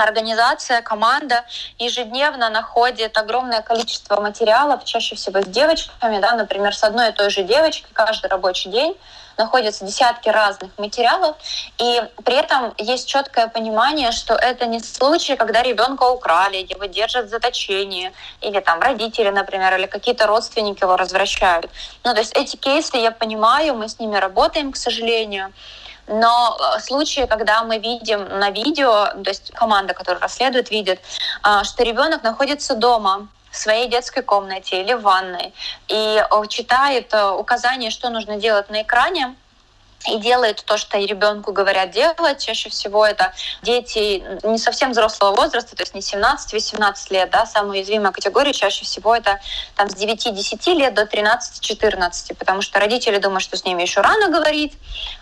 организация, 0.00 0.82
команда 0.82 1.44
ежедневно 1.78 2.50
находит 2.50 3.16
огромное 3.16 3.62
количество 3.62 4.20
материалов, 4.20 4.84
чаще 4.84 5.16
всего 5.16 5.42
с 5.42 5.46
девочками, 5.46 6.18
да, 6.20 6.32
например, 6.32 6.74
с 6.74 6.84
одной 6.84 7.10
и 7.10 7.12
той 7.12 7.30
же 7.30 7.42
девочкой 7.42 7.90
каждый 7.92 8.28
рабочий 8.30 8.70
день 8.70 8.96
находятся 9.38 9.84
десятки 9.84 10.28
разных 10.28 10.76
материалов, 10.78 11.36
и 11.78 12.02
при 12.24 12.36
этом 12.36 12.74
есть 12.76 13.08
четкое 13.08 13.46
понимание, 13.46 14.10
что 14.10 14.34
это 14.34 14.66
не 14.66 14.80
случай, 14.80 15.36
когда 15.36 15.62
ребенка 15.62 16.04
украли, 16.10 16.56
его 16.56 16.84
держат 16.86 17.26
в 17.26 17.28
заточении, 17.28 18.12
или 18.40 18.60
там 18.60 18.80
родители, 18.80 19.30
например, 19.30 19.76
или 19.76 19.86
какие-то 19.86 20.26
родственники 20.26 20.82
его 20.82 20.96
развращают. 20.96 21.70
Ну, 22.04 22.12
то 22.12 22.18
есть 22.18 22.36
эти 22.36 22.56
кейсы 22.56 22.96
я 22.96 23.12
понимаю, 23.12 23.76
мы 23.76 23.88
с 23.88 24.00
ними 24.00 24.16
работаем, 24.16 24.72
к 24.72 24.76
сожалению, 24.76 25.52
но 26.08 26.56
э, 26.58 26.80
случаи, 26.80 27.26
когда 27.26 27.62
мы 27.62 27.78
видим 27.78 28.24
на 28.38 28.50
видео, 28.50 29.06
то 29.06 29.30
есть 29.30 29.52
команда, 29.52 29.94
которая 29.94 30.22
расследует, 30.22 30.70
видит, 30.70 31.00
а, 31.42 31.64
что 31.64 31.84
ребенок 31.84 32.22
находится 32.22 32.74
дома, 32.74 33.28
в 33.50 33.56
своей 33.56 33.88
детской 33.88 34.22
комнате 34.22 34.82
или 34.82 34.92
в 34.92 35.02
ванной 35.02 35.54
и 35.88 36.22
э, 36.22 36.46
читает 36.48 37.12
э, 37.12 37.30
указания, 37.30 37.90
что 37.90 38.10
нужно 38.10 38.36
делать 38.36 38.68
на 38.70 38.82
экране, 38.82 39.34
и 40.06 40.18
делает 40.18 40.64
то, 40.64 40.76
что 40.76 40.98
ребенку 40.98 41.52
говорят 41.52 41.90
делать. 41.90 42.44
Чаще 42.44 42.70
всего 42.70 43.04
это 43.04 43.32
дети 43.62 44.22
не 44.44 44.58
совсем 44.58 44.92
взрослого 44.92 45.34
возраста, 45.34 45.74
то 45.74 45.82
есть 45.82 45.94
не 45.94 46.00
17-18 46.00 46.94
лет, 47.10 47.30
да, 47.30 47.46
самая 47.46 47.78
уязвимая 47.78 48.12
категория 48.12 48.52
чаще 48.52 48.84
всего 48.84 49.14
это 49.14 49.40
там 49.74 49.90
с 49.90 49.94
9-10 49.94 50.74
лет 50.74 50.94
до 50.94 51.02
13-14, 51.02 52.34
потому 52.36 52.62
что 52.62 52.78
родители 52.78 53.18
думают, 53.18 53.42
что 53.42 53.56
с 53.56 53.64
ними 53.64 53.82
еще 53.82 54.00
рано 54.00 54.28
говорить 54.28 54.74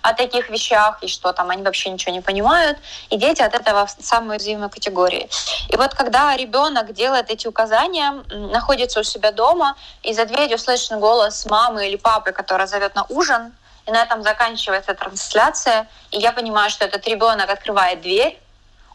о 0.02 0.12
таких 0.12 0.50
вещах, 0.50 0.98
и 1.02 1.08
что 1.08 1.32
там 1.32 1.50
они 1.50 1.62
вообще 1.62 1.90
ничего 1.90 2.12
не 2.12 2.20
понимают, 2.20 2.78
и 3.10 3.16
дети 3.16 3.42
от 3.42 3.54
этого 3.54 3.86
в 3.86 3.96
самой 4.00 4.36
уязвимой 4.36 4.68
категории. 4.68 5.28
И 5.70 5.76
вот 5.76 5.94
когда 5.94 6.36
ребенок 6.36 6.92
делает 6.92 7.30
эти 7.30 7.46
указания, 7.46 8.22
находится 8.28 9.00
у 9.00 9.02
себя 9.02 9.32
дома, 9.32 9.76
и 10.02 10.12
за 10.12 10.26
дверью 10.26 10.58
слышен 10.58 11.00
голос 11.00 11.46
мамы 11.46 11.88
или 11.88 11.96
папы, 11.96 12.32
которая 12.32 12.66
зовет 12.66 12.94
на 12.94 13.04
ужин, 13.08 13.52
и 13.86 13.90
на 13.90 14.02
этом 14.02 14.22
заканчивается 14.22 14.94
трансляция, 14.94 15.88
и 16.10 16.18
я 16.18 16.32
понимаю, 16.32 16.70
что 16.70 16.84
этот 16.84 17.06
ребенок 17.06 17.48
открывает 17.50 18.00
дверь, 18.00 18.38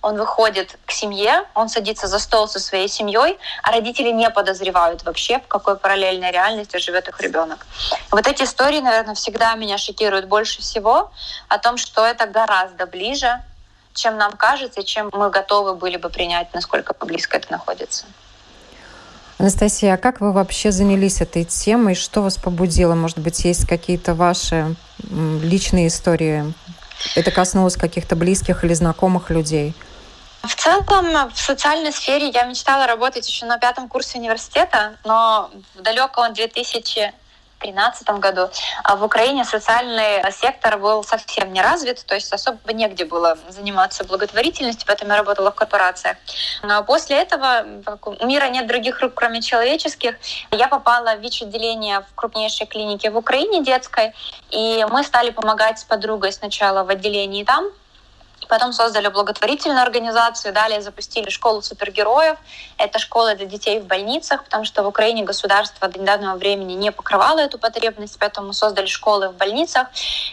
он 0.02 0.18
выходит 0.18 0.78
к 0.86 0.92
семье, 0.92 1.46
он 1.54 1.70
садится 1.70 2.08
за 2.08 2.18
стол 2.20 2.48
со 2.48 2.60
своей 2.60 2.88
семьей, 2.88 3.38
а 3.62 3.72
родители 3.72 4.10
не 4.10 4.30
подозревают 4.32 5.04
вообще, 5.04 5.40
в 5.40 5.48
какой 5.48 5.78
параллельной 5.78 6.32
реальности 6.32 6.78
живет 6.78 7.08
их 7.08 7.20
ребенок. 7.22 7.66
Вот 8.10 8.26
эти 8.28 8.44
истории, 8.44 8.80
наверное, 8.80 9.14
всегда 9.14 9.54
меня 9.54 9.78
шокируют 9.78 10.26
больше 10.26 10.62
всего 10.62 11.12
о 11.48 11.58
том, 11.60 11.78
что 11.78 12.04
это 12.06 12.26
гораздо 12.26 12.88
ближе, 12.88 13.44
чем 13.94 14.18
нам 14.18 14.32
кажется, 14.34 14.84
чем 14.84 15.10
мы 15.14 15.30
готовы 15.30 15.76
были 15.76 15.98
бы 15.98 16.10
принять, 16.10 16.54
насколько 16.54 16.94
близко 17.06 17.38
это 17.38 17.52
находится. 17.52 18.06
Анастасия, 19.42 19.96
а 19.96 19.98
как 19.98 20.22
вы 20.22 20.34
вообще 20.34 20.72
занялись 20.72 21.20
этой 21.20 21.46
темой? 21.46 21.96
Что 21.96 22.22
вас 22.22 22.38
побудило? 22.38 22.94
Может 22.94 23.18
быть, 23.18 23.44
есть 23.44 23.68
какие-то 23.68 24.14
ваши 24.14 24.76
личные 25.00 25.88
истории? 25.88 26.54
это 27.16 27.32
коснулось 27.32 27.76
каких-то 27.76 28.16
близких 28.16 28.64
или 28.64 28.76
знакомых 28.76 29.32
людей? 29.32 29.74
В 30.44 30.56
целом, 30.56 31.32
в 31.34 31.40
социальной 31.40 31.92
сфере 31.92 32.30
я 32.30 32.44
мечтала 32.44 32.86
работать 32.86 33.28
еще 33.28 33.48
на 33.48 33.58
пятом 33.58 33.88
курсе 33.88 34.20
университета, 34.20 34.98
но 35.06 35.50
в 35.74 35.82
далеком 35.82 36.32
2000 36.36 37.12
2013 37.62 38.10
году. 38.20 38.50
А 38.84 38.96
в 38.96 39.04
Украине 39.04 39.46
социальный 39.46 40.32
сектор 40.32 40.78
был 40.78 41.04
совсем 41.04 41.54
не 41.54 41.62
развит, 41.62 42.04
то 42.06 42.16
есть 42.16 42.32
особо 42.34 42.74
негде 42.74 43.06
было 43.06 43.38
заниматься 43.50 44.04
благотворительностью, 44.04 44.86
поэтому 44.88 45.12
я 45.12 45.18
работала 45.18 45.52
в 45.52 45.56
корпорациях. 45.56 46.18
Но 46.64 46.84
после 46.84 47.18
этого 47.18 47.66
у 48.02 48.26
мира 48.26 48.48
нет 48.50 48.68
других 48.68 49.02
рук, 49.02 49.14
кроме 49.14 49.42
человеческих. 49.42 50.16
Я 50.52 50.68
попала 50.68 51.16
в 51.16 51.22
ВИЧ-отделение 51.22 52.02
в 52.02 52.16
крупнейшей 52.16 52.68
клинике 52.68 53.10
в 53.12 53.18
Украине 53.18 53.64
детской, 53.64 54.14
и 54.50 54.86
мы 54.90 55.04
стали 55.04 55.32
помогать 55.32 55.80
с 55.80 55.84
подругой 55.84 56.32
сначала 56.32 56.84
в 56.84 56.90
отделении 56.90 57.44
там, 57.44 57.66
Потом 58.52 58.74
создали 58.74 59.08
благотворительную 59.08 59.82
организацию, 59.82 60.54
далее 60.54 60.82
запустили 60.82 61.30
школу 61.30 61.62
супергероев. 61.62 62.38
Это 62.78 63.00
школа 63.00 63.34
для 63.34 63.46
детей 63.46 63.80
в 63.80 63.86
больницах, 63.86 64.44
потому 64.44 64.66
что 64.66 64.84
в 64.84 64.88
Украине 64.88 65.24
государство 65.24 65.88
до 65.88 65.98
недавнего 65.98 66.36
времени 66.36 66.74
не 66.74 66.92
покрывало 66.92 67.40
эту 67.40 67.58
потребность, 67.58 68.18
поэтому 68.20 68.52
создали 68.52 68.88
школы 68.88 69.30
в 69.30 69.38
больницах. 69.38 69.88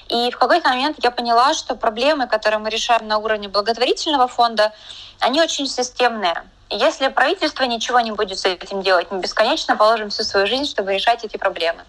И 0.09 0.33
в 0.33 0.37
какой-то 0.37 0.69
момент 0.69 0.97
я 1.01 1.13
поняла, 1.13 1.55
что 1.55 1.77
проблемы, 1.77 2.27
которые 2.27 2.59
мы 2.59 2.71
решаем 2.71 3.07
на 3.07 3.19
уровне 3.19 3.47
благотворительного 3.47 4.27
фонда, 4.27 4.73
они 5.21 5.41
очень 5.41 5.69
системные. 5.69 6.43
Если 6.71 7.09
правительство 7.09 7.65
ничего 7.65 8.01
не 8.01 8.13
будет 8.13 8.39
с 8.39 8.45
этим 8.45 8.83
делать, 8.83 9.07
мы 9.11 9.21
бесконечно 9.21 9.75
положим 9.75 10.11
всю 10.11 10.23
свою 10.23 10.47
жизнь, 10.47 10.67
чтобы 10.67 10.93
решать 10.93 11.25
эти 11.25 11.39
проблемы. 11.39 11.83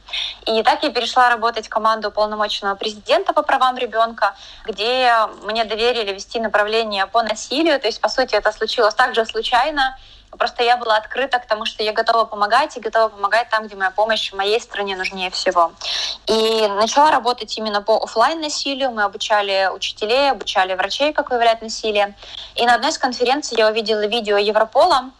И 0.46 0.64
так 0.64 0.84
я 0.84 0.90
перешла 0.90 1.30
работать 1.30 1.66
в 1.66 1.70
команду 1.70 2.12
полномочного 2.12 2.76
президента 2.76 3.34
по 3.34 3.42
правам 3.44 3.78
ребенка, 3.78 4.36
где 4.66 5.14
мне 5.44 5.66
доверили 5.66 6.14
вести 6.14 6.40
направление 6.40 7.08
по 7.08 7.24
насилию. 7.24 7.78
То 7.80 7.88
есть, 7.88 8.00
по 8.00 8.08
сути, 8.08 8.36
это 8.36 8.54
случилось 8.54 8.96
также 8.96 9.26
случайно. 9.26 9.98
Просто 10.38 10.64
я 10.64 10.78
была 10.78 10.98
открыта 10.98 11.40
к 11.40 11.48
тому, 11.48 11.66
что 11.66 11.84
я 11.84 11.92
готова 11.92 12.26
помогать 12.26 12.78
и 12.78 12.80
готова 12.80 13.10
помогать 13.10 13.50
там, 13.50 13.66
где 13.66 13.76
моя 13.76 13.92
помощь 13.92 14.32
в 14.32 14.36
моей 14.36 14.60
стране 14.62 14.96
нужнее 14.96 15.32
всего. 15.32 15.72
И 16.28 16.68
начала 16.68 17.12
работать 17.12 17.58
именно 17.58 17.82
по 17.82 18.04
офлайн 18.04 18.40
насилию. 18.40 18.92
Мы 18.92 19.04
обучали 19.04 19.70
учителей, 19.74 20.32
обучали 20.32 20.74
врачей, 20.76 21.14
как 21.14 21.32
выявлять 21.32 21.62
насилие. 21.62 22.16
И 22.56 22.66
на 22.66 22.76
одной 22.76 22.92
из 22.92 22.98
конференций 22.98 23.58
я 23.58 23.68
увидела 23.68 24.06
видео 24.06 24.38
Европола, 24.38 25.12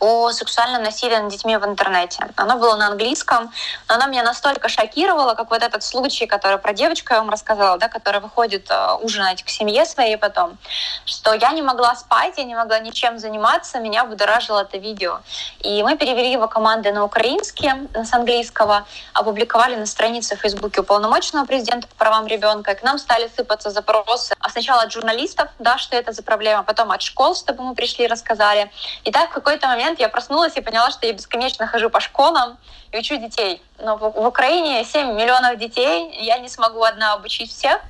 о 0.00 0.30
сексуальном 0.30 0.82
насилии 0.82 1.16
над 1.16 1.30
детьми 1.30 1.56
в 1.56 1.64
интернете. 1.64 2.26
Оно 2.36 2.56
было 2.56 2.76
на 2.76 2.86
английском, 2.88 3.50
но 3.88 3.94
оно 3.94 4.06
меня 4.06 4.22
настолько 4.22 4.68
шокировало, 4.68 5.34
как 5.34 5.50
вот 5.50 5.62
этот 5.62 5.82
случай, 5.82 6.26
который 6.26 6.58
про 6.58 6.72
девочку 6.72 7.14
я 7.14 7.20
вам 7.20 7.30
рассказала, 7.30 7.78
да, 7.78 7.88
которая 7.88 8.20
выходит 8.20 8.70
э, 8.70 8.92
ужинать 9.02 9.42
к 9.42 9.48
семье 9.48 9.84
своей 9.84 10.16
потом, 10.16 10.56
что 11.04 11.34
я 11.34 11.52
не 11.52 11.62
могла 11.62 11.96
спать, 11.96 12.34
я 12.36 12.44
не 12.44 12.54
могла 12.54 12.78
ничем 12.78 13.18
заниматься, 13.18 13.80
меня 13.80 14.04
будоражило 14.04 14.60
это 14.60 14.78
видео. 14.78 15.20
И 15.60 15.82
мы 15.82 15.96
перевели 15.96 16.30
его 16.30 16.46
команды 16.46 16.92
на 16.92 17.04
украинский, 17.04 17.72
с 17.94 18.12
английского, 18.12 18.86
опубликовали 19.14 19.74
на 19.74 19.86
странице 19.86 20.36
в 20.36 20.40
Фейсбуке 20.40 20.80
уполномоченного 20.80 21.46
президента 21.46 21.88
по 21.88 21.94
правам 21.96 22.26
ребенка, 22.26 22.72
и 22.72 22.74
к 22.74 22.82
нам 22.82 22.98
стали 22.98 23.30
сыпаться 23.36 23.70
запросы, 23.70 24.34
а 24.38 24.50
сначала 24.50 24.82
от 24.82 24.92
журналистов, 24.92 25.48
да, 25.58 25.78
что 25.78 25.96
это 25.96 26.12
за 26.12 26.22
проблема, 26.22 26.62
потом 26.62 26.92
от 26.92 27.02
школ, 27.02 27.34
чтобы 27.34 27.62
мы 27.62 27.74
пришли 27.74 28.04
и 28.04 28.08
рассказали. 28.08 28.70
И 29.04 29.10
так 29.10 29.30
в 29.30 29.32
какой-то 29.32 29.66
момент 29.66 29.87
момент 29.88 30.00
я 30.00 30.08
проснулась 30.08 30.56
и 30.56 30.60
поняла, 30.60 30.90
что 30.90 31.06
я 31.06 31.12
бесконечно 31.12 31.66
хожу 31.66 31.90
по 31.90 32.00
школам 32.00 32.58
и 32.92 32.98
учу 32.98 33.16
детей. 33.16 33.62
Но 33.78 33.96
в, 33.96 34.00
в 34.00 34.26
Украине 34.26 34.84
7 34.84 35.14
миллионов 35.14 35.58
детей, 35.58 36.14
я 36.20 36.38
не 36.38 36.48
смогу 36.48 36.82
одна 36.82 37.14
обучить 37.14 37.50
всех. 37.50 37.80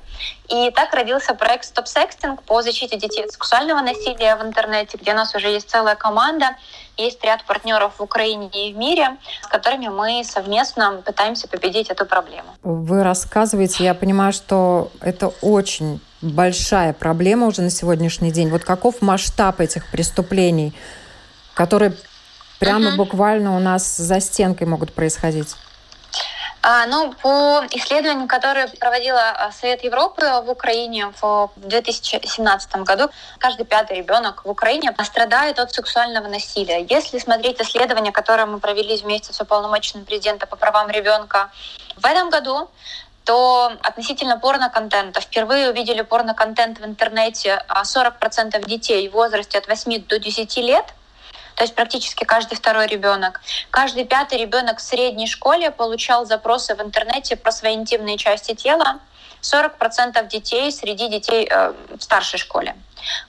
И 0.49 0.71
так 0.71 0.93
родился 0.93 1.33
проект 1.33 1.65
Stop 1.65 1.85
Sexting 1.85 2.39
по 2.45 2.61
защите 2.61 2.97
детей 2.97 3.23
от 3.25 3.31
сексуального 3.31 3.81
насилия 3.81 4.35
в 4.35 4.41
интернете, 4.41 4.97
где 4.97 5.11
у 5.11 5.15
нас 5.15 5.35
уже 5.35 5.47
есть 5.47 5.69
целая 5.69 5.95
команда, 5.95 6.55
есть 6.97 7.23
ряд 7.23 7.45
партнеров 7.45 7.93
в 7.97 8.03
Украине 8.03 8.49
и 8.53 8.73
в 8.73 8.77
мире, 8.77 9.17
с 9.41 9.47
которыми 9.47 9.87
мы 9.87 10.23
совместно 10.23 11.01
пытаемся 11.05 11.47
победить 11.47 11.89
эту 11.89 12.05
проблему. 12.05 12.49
Вы 12.63 13.03
рассказываете, 13.03 13.83
я 13.83 13.93
понимаю, 13.93 14.33
что 14.33 14.91
это 15.01 15.31
очень 15.41 16.01
большая 16.21 16.93
проблема 16.93 17.47
уже 17.47 17.61
на 17.61 17.69
сегодняшний 17.69 18.31
день. 18.31 18.49
Вот 18.49 18.63
каков 18.63 19.01
масштаб 19.01 19.61
этих 19.61 19.89
преступлений? 19.91 20.73
Которые 21.59 21.91
прямо 22.57 22.91
uh-huh. 22.91 22.95
буквально 22.95 23.53
у 23.57 23.59
нас 23.59 23.97
за 23.97 24.21
стенкой 24.21 24.65
могут 24.65 24.93
происходить? 24.93 25.57
А, 26.61 26.85
ну, 26.85 27.13
по 27.21 27.61
исследованиям, 27.71 28.29
которые 28.29 28.69
проводила 28.79 29.19
а, 29.19 29.51
Совет 29.51 29.83
Европы 29.83 30.23
в 30.45 30.49
Украине 30.49 31.11
в 31.21 31.49
2017 31.57 32.75
году, 32.83 33.09
каждый 33.39 33.65
пятый 33.65 33.97
ребенок 33.97 34.45
в 34.45 34.49
Украине 34.49 34.95
страдает 35.03 35.59
от 35.59 35.73
сексуального 35.73 36.29
насилия. 36.29 36.85
Если 36.89 37.19
смотреть 37.19 37.59
исследования, 37.59 38.13
которые 38.13 38.45
мы 38.45 38.59
провели 38.59 38.95
вместе 38.95 39.33
с 39.33 39.41
уполномоченным 39.41 40.05
президента 40.05 40.47
по 40.47 40.55
правам 40.55 40.89
ребенка 40.89 41.51
в 41.97 42.05
этом 42.05 42.29
году, 42.29 42.69
то 43.25 43.73
относительно 43.83 44.39
порно-контента. 44.39 45.19
Впервые 45.19 45.69
увидели 45.71 46.03
порно-контент 46.03 46.79
в 46.79 46.85
интернете 46.85 47.61
40% 47.67 48.55
а, 48.55 48.59
детей 48.61 49.09
в 49.09 49.11
возрасте 49.11 49.57
от 49.57 49.67
8 49.67 50.05
до 50.05 50.19
10 50.19 50.57
лет– 50.57 50.85
то 51.59 51.63
есть 51.63 51.75
практически 51.75 52.23
каждый 52.23 52.55
второй 52.55 52.87
ребенок. 52.87 53.41
Каждый 53.69 54.05
пятый 54.05 54.37
ребенок 54.37 54.77
в 54.77 54.81
средней 54.81 55.27
школе 55.27 55.71
получал 55.71 56.25
запросы 56.25 56.73
в 56.73 56.81
интернете 56.81 57.35
про 57.35 57.51
свои 57.51 57.73
интимные 57.75 58.17
части 58.17 58.55
тела. 58.55 58.99
40% 59.41 60.25
детей 60.29 60.71
среди 60.71 61.09
детей 61.09 61.45
э, 61.51 61.73
в 61.97 62.01
старшей 62.01 62.39
школе. 62.39 62.77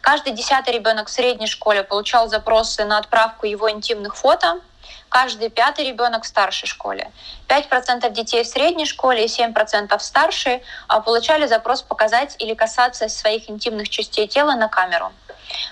Каждый 0.00 0.32
десятый 0.32 0.72
ребенок 0.74 1.08
в 1.08 1.10
средней 1.10 1.48
школе 1.48 1.82
получал 1.82 2.28
запросы 2.28 2.84
на 2.84 2.98
отправку 2.98 3.46
его 3.46 3.68
интимных 3.68 4.14
фото. 4.14 4.60
Каждый 5.08 5.50
пятый 5.50 5.86
ребенок 5.86 6.24
в 6.24 6.26
старшей 6.26 6.66
школе. 6.66 7.10
5% 7.48 8.10
детей 8.12 8.44
в 8.44 8.46
средней 8.46 8.86
школе 8.86 9.24
и 9.24 9.28
7% 9.28 9.96
в 9.96 10.02
старшей 10.02 10.62
получали 11.04 11.46
запрос 11.46 11.82
показать 11.82 12.36
или 12.38 12.54
касаться 12.54 13.08
своих 13.08 13.50
интимных 13.50 13.88
частей 13.88 14.26
тела 14.26 14.54
на 14.54 14.68
камеру. 14.68 15.12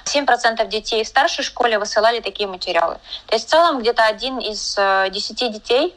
7% 0.05 0.67
детей 0.69 1.05
в 1.05 1.09
старшей 1.09 1.45
школе 1.45 1.79
высылали 1.79 2.21
такие 2.21 2.49
материалы. 2.49 2.99
То 3.27 3.35
есть 3.35 3.47
в 3.47 3.51
целом 3.51 3.81
где-то 3.81 4.05
один 4.05 4.39
из 4.39 4.77
э, 4.77 5.09
десяти 5.11 5.49
детей 5.51 5.95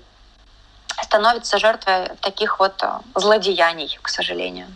становится 1.01 1.57
жертвой 1.57 2.09
таких 2.21 2.59
вот 2.59 2.83
э, 2.83 2.99
злодеяний, 3.15 3.97
к 4.01 4.09
сожалению. 4.09 4.67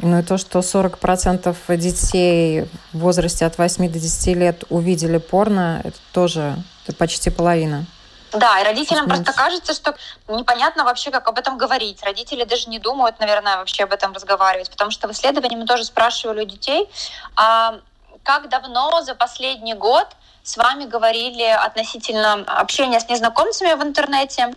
Ну 0.00 0.18
и 0.18 0.22
то, 0.22 0.38
что 0.38 0.58
40% 0.58 1.76
детей 1.76 2.68
в 2.92 2.98
возрасте 2.98 3.46
от 3.46 3.58
8 3.58 3.90
до 3.90 3.98
10 3.98 4.36
лет 4.36 4.64
увидели 4.68 5.18
порно, 5.18 5.80
это 5.84 5.98
тоже 6.12 6.56
это 6.86 6.96
почти 6.96 7.30
половина. 7.30 7.86
Да, 8.32 8.60
и 8.60 8.64
родителям 8.64 9.08
просто 9.08 9.32
кажется, 9.32 9.74
что 9.74 9.94
непонятно 10.28 10.84
вообще, 10.84 11.10
как 11.10 11.28
об 11.28 11.38
этом 11.38 11.56
говорить. 11.56 12.02
Родители 12.02 12.44
даже 12.44 12.68
не 12.68 12.80
думают, 12.80 13.20
наверное, 13.20 13.58
вообще 13.58 13.84
об 13.84 13.92
этом 13.92 14.12
разговаривать, 14.12 14.70
потому 14.70 14.90
что 14.90 15.06
в 15.06 15.12
исследовании 15.12 15.56
мы 15.56 15.66
тоже 15.66 15.84
спрашивали 15.84 16.42
у 16.42 16.44
детей, 16.44 16.88
а 17.36 17.78
как 18.24 18.48
давно 18.48 19.02
за 19.02 19.14
последний 19.14 19.74
год 19.74 20.08
с 20.42 20.56
вами 20.56 20.84
говорили 20.84 21.44
относительно 21.44 22.44
общения 22.46 22.98
с 22.98 23.08
незнакомцами 23.08 23.72
в 23.74 23.82
интернете, 23.82 24.54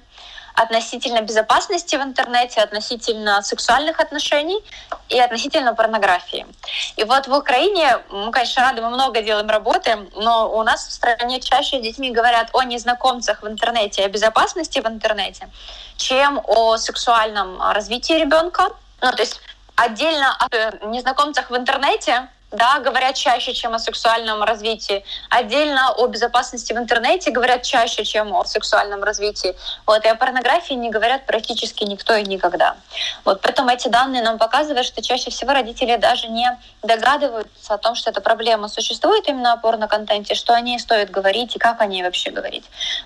относительно 0.58 1.22
безопасности 1.22 1.96
в 1.96 2.02
интернете, 2.02 2.62
относительно 2.62 3.44
сексуальных 3.44 4.00
отношений 4.00 4.60
и 5.08 5.20
относительно 5.20 5.76
порнографии. 5.76 6.48
И 6.96 7.04
вот 7.04 7.28
в 7.28 7.34
Украине, 7.34 8.00
мы, 8.10 8.32
конечно, 8.32 8.64
рады, 8.64 8.82
мы 8.82 8.90
много 8.90 9.22
делаем 9.22 9.48
работы, 9.48 10.10
но 10.16 10.52
у 10.52 10.64
нас 10.64 10.88
в 10.88 10.92
стране 10.92 11.40
чаще 11.42 11.78
с 11.78 11.82
детьми 11.82 12.10
говорят 12.10 12.50
о 12.54 12.64
незнакомцах 12.64 13.44
в 13.44 13.48
интернете, 13.48 14.04
о 14.04 14.10
безопасности 14.10 14.80
в 14.80 14.88
интернете, 14.88 15.48
чем 15.96 16.42
о 16.44 16.78
сексуальном 16.78 17.62
развитии 17.62 18.14
ребенка. 18.14 18.70
Ну, 19.02 19.12
то 19.12 19.22
есть 19.22 19.40
отдельно 19.76 20.36
о 20.40 20.88
незнакомцах 20.88 21.52
в 21.52 21.56
интернете 21.56 22.30
да, 22.52 22.80
говорят 22.80 23.16
чаще, 23.16 23.54
чем 23.54 23.74
о 23.74 23.80
сексуальном 23.80 24.42
развитии. 24.42 25.04
Отдельно 25.30 25.92
о 25.92 26.08
безопасности 26.08 26.72
в 26.72 26.78
интернете 26.78 27.32
говорят 27.32 27.64
чаще, 27.64 28.06
чем 28.06 28.34
о 28.34 28.46
сексуальном 28.46 29.04
развитии. 29.04 29.54
Вот, 29.86 30.06
и 30.06 30.08
о 30.08 30.16
порнографии 30.16 30.74
не 30.74 30.90
говорят 30.90 31.26
практически 31.26 31.84
никто 31.84 32.16
и 32.16 32.24
никогда. 32.24 32.78
Вот, 33.26 33.42
поэтому 33.42 33.70
эти 33.70 33.90
данные 33.90 34.22
нам 34.22 34.38
показывают, 34.38 34.88
что 34.88 35.02
чаще 35.02 35.30
всего 35.30 35.52
родители 35.52 35.98
даже 35.98 36.30
не 36.30 36.58
догадываются 36.84 37.74
о 37.74 37.78
том, 37.78 37.96
что 37.96 38.12
эта 38.12 38.22
проблема 38.22 38.70
существует 38.70 39.28
именно 39.28 39.52
о 39.54 39.58
порно-контенте, 39.58 40.34
что 40.34 40.54
о 40.54 40.62
ней 40.62 40.80
стоит 40.80 41.12
говорить 41.12 41.56
и 41.56 41.60
как 41.60 41.82
о 41.82 41.86
ней 41.86 42.02
вообще 42.02 42.30
говорить. 42.32 42.64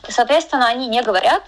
Соответственно, 0.08 0.68
они 0.68 0.88
не 0.88 1.02
говорят, 1.02 1.42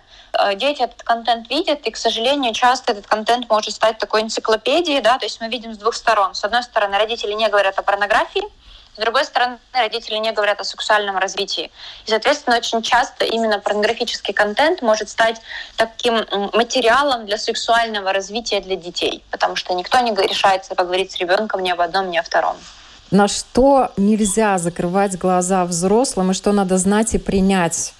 дети 0.56 0.82
этот 0.82 1.04
контент 1.04 1.50
видят, 1.50 1.82
и, 1.86 1.92
к 1.92 1.98
сожалению, 1.98 2.54
часто 2.54 2.92
этот 2.94 3.08
контент 3.08 3.50
может 3.50 3.74
стать 3.74 3.98
такой 3.98 4.22
энциклопедией, 4.22 5.02
да, 5.02 5.18
то 5.18 5.26
есть 5.26 5.40
мы 5.42 5.48
видим 5.48 5.74
с 5.74 5.78
двух 5.78 5.94
сторон. 5.94 6.34
С 6.34 6.44
одной 6.44 6.64
стороны, 6.64 6.98
родители 6.98 7.34
не 7.34 7.48
говорят 7.50 7.78
о 7.80 7.84
порнографии, 7.84 8.44
С 8.96 9.02
другой 9.02 9.26
стороны, 9.26 9.58
родители 9.74 10.18
не 10.18 10.32
говорят 10.32 10.62
о 10.62 10.64
сексуальном 10.64 11.18
развитии. 11.18 11.72
И, 12.06 12.10
соответственно, 12.10 12.58
очень 12.58 12.84
часто 12.84 13.26
именно 13.26 13.58
порнографический 13.58 14.36
контент 14.36 14.84
может 14.84 15.10
стать 15.10 15.42
таким 15.78 16.24
материалом 16.54 17.26
для 17.26 17.40
сексуального 17.40 18.14
развития 18.14 18.62
для 18.62 18.76
детей, 18.76 19.24
потому 19.32 19.56
что 19.56 19.74
никто 19.74 20.00
не 20.00 20.12
решается 20.12 20.76
поговорить 20.76 21.12
с 21.12 21.18
ребенком 21.18 21.64
ни 21.64 21.72
об 21.72 21.82
одном, 21.82 22.12
ни 22.12 22.18
о 22.18 22.24
втором. 22.24 22.56
На 23.10 23.28
что 23.28 23.92
нельзя 23.98 24.60
закрывать 24.60 25.18
глаза 25.18 25.66
взрослым 25.66 26.32
и 26.32 26.34
что 26.36 26.52
надо 26.52 26.78
знать 26.78 27.16
и 27.16 27.18
принять 27.18 27.94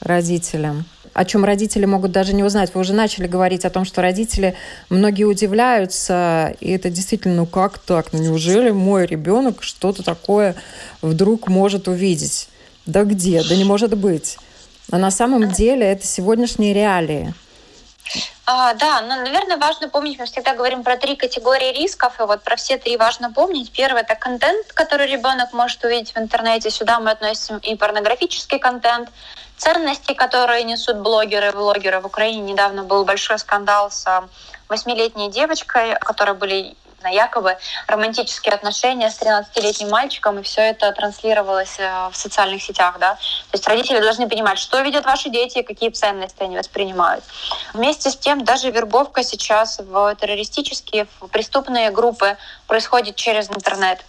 родителям? 0.00 0.84
О 1.16 1.24
чем 1.24 1.46
родители 1.46 1.86
могут 1.86 2.12
даже 2.12 2.34
не 2.34 2.44
узнать. 2.44 2.74
Вы 2.74 2.82
уже 2.82 2.92
начали 2.92 3.26
говорить 3.26 3.64
о 3.64 3.70
том, 3.70 3.86
что 3.86 4.02
родители, 4.02 4.54
многие 4.90 5.24
удивляются, 5.24 6.54
и 6.60 6.70
это 6.70 6.90
действительно, 6.90 7.34
ну 7.36 7.46
как 7.46 7.78
так? 7.78 8.12
Ну 8.12 8.22
неужели 8.22 8.70
мой 8.70 9.06
ребенок 9.06 9.62
что-то 9.62 10.02
такое 10.02 10.54
вдруг 11.00 11.48
может 11.48 11.88
увидеть? 11.88 12.48
Да 12.84 13.04
где? 13.04 13.42
Да 13.48 13.56
не 13.56 13.64
может 13.64 13.96
быть. 13.96 14.36
А 14.90 14.98
на 14.98 15.10
самом 15.10 15.50
деле 15.52 15.86
это 15.86 16.06
сегодняшние 16.06 16.74
реалии. 16.74 17.32
А, 18.48 18.74
да, 18.74 19.00
но, 19.00 19.16
наверное, 19.16 19.56
важно 19.56 19.88
помнить, 19.88 20.20
мы 20.20 20.26
всегда 20.26 20.54
говорим 20.54 20.84
про 20.84 20.96
три 20.96 21.16
категории 21.16 21.72
рисков, 21.72 22.20
и 22.20 22.22
вот 22.22 22.44
про 22.44 22.54
все 22.54 22.78
три 22.78 22.96
важно 22.96 23.32
помнить. 23.32 23.72
Первое– 23.72 24.02
это 24.02 24.14
контент, 24.14 24.72
который 24.72 25.08
ребенок 25.08 25.52
может 25.52 25.82
увидеть 25.82 26.14
в 26.14 26.18
интернете. 26.18 26.70
Сюда 26.70 27.00
мы 27.00 27.10
относим 27.10 27.58
и 27.58 27.74
порнографический 27.74 28.60
контент, 28.60 29.08
ценности, 29.56 30.14
которые 30.14 30.62
несут 30.62 30.98
блогеры, 30.98 31.50
блогеры. 31.50 32.00
В 32.00 32.06
Украине 32.06 32.52
недавно 32.52 32.84
был 32.84 33.04
большой 33.04 33.40
скандал 33.40 33.90
с 33.90 34.06
восьмилетней 34.68 35.28
девочкой, 35.28 35.96
которой 35.98 36.36
были 36.36 36.76
якобы 37.08 37.56
романтические 37.86 38.54
отношения 38.54 39.10
с 39.10 39.20
13-летним 39.20 39.90
мальчиком, 39.90 40.38
и 40.38 40.42
все 40.42 40.62
это 40.62 40.92
транслировалось 40.92 41.78
э, 41.78 42.08
в 42.10 42.16
социальных 42.16 42.62
сетях. 42.62 42.96
Да? 42.98 43.14
То 43.14 43.54
есть 43.54 43.66
родители 43.66 44.00
должны 44.00 44.28
понимать, 44.28 44.58
что 44.58 44.80
видят 44.80 45.04
ваши 45.04 45.30
дети, 45.30 45.62
какие 45.62 45.90
ценности 45.90 46.42
они 46.42 46.56
воспринимают. 46.56 47.24
Вместе 47.72 48.10
с 48.10 48.16
тем, 48.16 48.44
даже 48.44 48.70
вербовка 48.70 49.22
сейчас 49.22 49.78
в 49.78 50.14
террористические, 50.16 51.06
в 51.20 51.28
преступные 51.28 51.90
группы 51.90 52.36
происходит 52.66 53.16
через 53.16 53.50
интернет. 53.50 54.04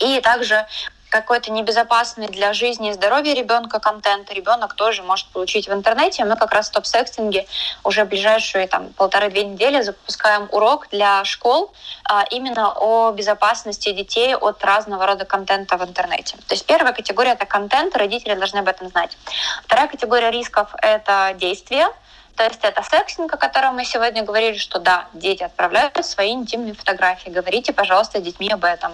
И 0.00 0.20
также 0.20 0.66
какой-то 1.10 1.50
небезопасный 1.50 2.28
для 2.28 2.52
жизни 2.52 2.90
и 2.90 2.92
здоровья 2.92 3.34
ребенка 3.34 3.80
контент 3.80 4.32
ребенок 4.32 4.74
тоже 4.74 5.02
может 5.02 5.26
получить 5.26 5.68
в 5.68 5.72
интернете. 5.72 6.24
Мы 6.24 6.36
как 6.36 6.52
раз 6.52 6.70
в 6.70 6.72
топ-секстинге 6.72 7.46
уже 7.84 8.04
ближайшие 8.04 8.68
там, 8.68 8.90
полторы-две 8.90 9.44
недели 9.44 9.82
запускаем 9.82 10.48
урок 10.52 10.88
для 10.90 11.24
школ 11.24 11.72
а, 12.04 12.24
именно 12.30 12.72
о 12.76 13.10
безопасности 13.10 13.92
детей 13.92 14.34
от 14.34 14.64
разного 14.64 15.04
рода 15.06 15.24
контента 15.24 15.76
в 15.76 15.82
интернете. 15.82 16.36
То 16.46 16.54
есть 16.54 16.64
первая 16.64 16.92
категория— 16.92 17.32
это 17.32 17.44
контент, 17.44 17.96
родители 17.96 18.34
должны 18.34 18.58
об 18.58 18.68
этом 18.68 18.88
знать. 18.88 19.18
Вторая 19.64 19.88
категория 19.88 20.30
рисков— 20.30 20.70
это 20.82 21.34
действия, 21.36 21.88
то 22.36 22.44
есть 22.44 22.60
это 22.62 22.82
секстинг, 22.82 23.34
о 23.34 23.36
котором 23.36 23.76
мы 23.76 23.84
сегодня 23.84 24.22
говорили, 24.22 24.56
что 24.56 24.78
да, 24.78 25.08
дети 25.12 25.42
отправляют 25.42 26.04
свои 26.06 26.30
интимные 26.32 26.72
фотографии. 26.72 27.28
Говорите, 27.28 27.72
пожалуйста, 27.72 28.18
с 28.18 28.22
детьми 28.22 28.48
об 28.50 28.64
этом. 28.64 28.92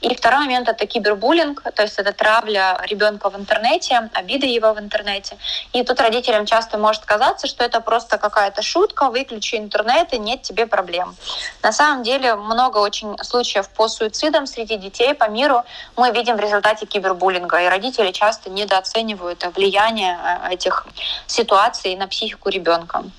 И 0.00 0.14
второй 0.14 0.40
момент— 0.40 0.68
это 0.70 0.86
кибербуллинг, 0.86 1.62
то 1.74 1.82
есть 1.82 1.98
это 1.98 2.12
травля 2.12 2.80
ребенка 2.88 3.30
в 3.30 3.36
интернете, 3.36 4.10
обиды 4.14 4.46
его 4.46 4.72
в 4.72 4.80
интернете. 4.80 5.36
И 5.72 5.84
тут 5.84 6.00
родителям 6.00 6.46
часто 6.46 6.76
может 6.78 7.04
казаться, 7.04 7.46
что 7.46 7.62
это 7.62 7.80
просто 7.80 8.18
какая-то 8.18 8.62
шутка, 8.62 9.10
выключи 9.10 9.56
интернет, 9.56 10.12
и 10.12 10.18
нет 10.18 10.42
тебе 10.42 10.66
проблем. 10.66 11.14
На 11.62 11.72
самом 11.72 12.02
деле 12.02 12.34
много 12.34 12.78
очень 12.78 13.16
случаев 13.22 13.68
по 13.68 13.88
суицидам 13.88 14.46
среди 14.46 14.76
детей 14.76 15.14
по 15.14 15.28
миру 15.28 15.62
мы 15.96 16.10
видим 16.10 16.36
в 16.36 16.40
результате 16.40 16.86
кибербуллинга, 16.86 17.60
и 17.60 17.68
родители 17.68 18.10
часто 18.10 18.50
недооценивают 18.50 19.44
влияние 19.54 20.18
э, 20.18 20.54
этих 20.54 20.86
ситуаций 21.26 21.94
на 21.96 22.08
психику 22.08 22.48
ребенка 22.48 22.77
ребенком. 22.78 23.12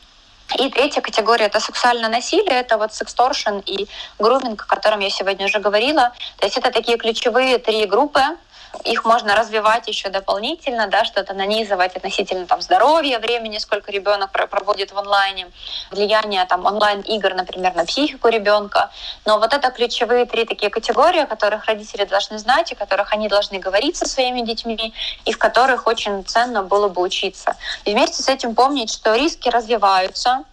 И 0.58 0.70
третья 0.70 1.02
категория– 1.02 1.46
это 1.46 1.60
сексуальное 1.60 2.10
насилие, 2.10 2.60
это 2.60 2.78
вот 2.78 2.94
сексторшн 2.94 3.60
и 3.68 3.88
груминг, 4.18 4.64
о 4.64 4.66
котором 4.66 5.00
я 5.00 5.10
сегодня 5.12 5.46
уже 5.46 5.60
говорила. 5.60 6.12
То 6.38 6.48
есть 6.48 6.58
это 6.58 6.72
такие 6.72 6.98
ключевые 6.98 7.60
три 7.60 7.86
группы, 7.86 8.22
их 8.84 9.04
можно 9.06 9.36
развивать 9.36 9.88
еще 9.88 10.10
дополнительно, 10.10 10.88
да, 10.88 11.04
что-то 11.06 11.34
нанизывать 11.34 11.96
относительно 11.96 12.46
там, 12.46 12.62
здоровья, 12.62 13.20
времени, 13.20 13.58
сколько 13.58 13.92
ребенок 13.92 14.32
проводит 14.32 14.92
в 14.92 14.98
онлайне, 14.98 15.48
влияние 15.92 16.46
там, 16.46 16.66
онлайн-игр, 16.66 17.34
например, 17.34 17.76
на 17.76 17.86
психику 17.86 18.28
ребенка. 18.30 18.90
Но 19.26 19.40
вот 19.40 19.54
это 19.54 19.72
ключевые 19.72 20.26
три 20.26 20.46
такие 20.46 20.70
категории, 20.70 21.22
о 21.22 21.26
которых 21.26 21.66
родители 21.66 22.06
должны 22.06 22.38
знать, 22.38 22.72
и 22.72 22.76
которых 22.76 23.14
они 23.14 23.28
должны 23.28 23.60
говорить 23.60 23.98
со 23.98 24.08
своими 24.08 24.42
детьми, 24.42 24.94
и 25.26 25.34
в 25.34 25.38
которых 25.38 25.88
очень 25.88 26.24
ценно 26.26 26.64
было 26.64 26.90
бы 26.90 27.02
учиться. 27.02 27.56
И 27.86 27.94
вместе 27.94 28.22
с 28.22 28.30
этим 28.30 28.56
помнить, 28.56 28.92
что 28.92 29.16
риски 29.16 29.50
развиваются, 29.50 30.44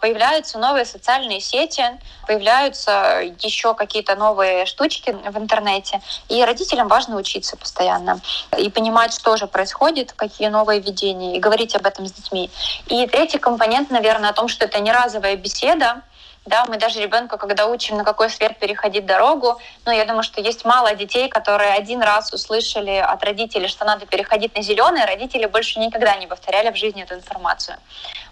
появляются 0.00 0.58
новые 0.58 0.86
социальные 0.86 1.40
сети, 1.40 1.84
появляются 2.26 3.20
еще 3.40 3.74
какие-то 3.74 4.16
новые 4.16 4.64
штучки 4.64 5.10
в 5.10 5.36
интернете. 5.36 6.00
И 6.28 6.42
родителям 6.42 6.88
важно 6.88 7.16
учиться 7.16 7.56
постоянно 7.56 8.20
и 8.56 8.70
понимать, 8.70 9.12
что 9.12 9.36
же 9.36 9.46
происходит, 9.46 10.12
какие 10.12 10.48
новые 10.48 10.80
видения, 10.80 11.36
и 11.36 11.40
говорить 11.40 11.76
об 11.76 11.84
этом 11.84 12.06
с 12.06 12.12
детьми. 12.12 12.50
И 12.86 13.06
третий 13.06 13.38
компонент, 13.38 13.90
наверное, 13.90 14.30
о 14.30 14.32
том, 14.32 14.48
что 14.48 14.64
это 14.64 14.80
не 14.80 14.90
разовая 14.90 15.36
беседа, 15.36 16.02
да, 16.44 16.64
мы 16.66 16.76
даже 16.76 17.00
ребенка, 17.00 17.36
когда 17.36 17.66
учим, 17.66 17.96
на 17.96 18.04
какой 18.04 18.28
свет 18.28 18.58
переходить 18.58 19.06
дорогу, 19.06 19.60
ну, 19.86 19.92
я 19.92 20.04
думаю, 20.04 20.24
что 20.24 20.40
есть 20.40 20.64
мало 20.64 20.94
детей, 20.94 21.28
которые 21.28 21.72
один 21.72 22.02
раз 22.02 22.32
услышали 22.32 22.96
от 22.96 23.22
родителей, 23.22 23.68
что 23.68 23.84
надо 23.84 24.06
переходить 24.06 24.56
на 24.56 24.62
зеленый, 24.62 25.04
родители 25.04 25.46
больше 25.46 25.78
никогда 25.78 26.16
не 26.16 26.26
повторяли 26.26 26.70
в 26.72 26.76
жизни 26.76 27.02
эту 27.04 27.14
информацию. 27.14 27.76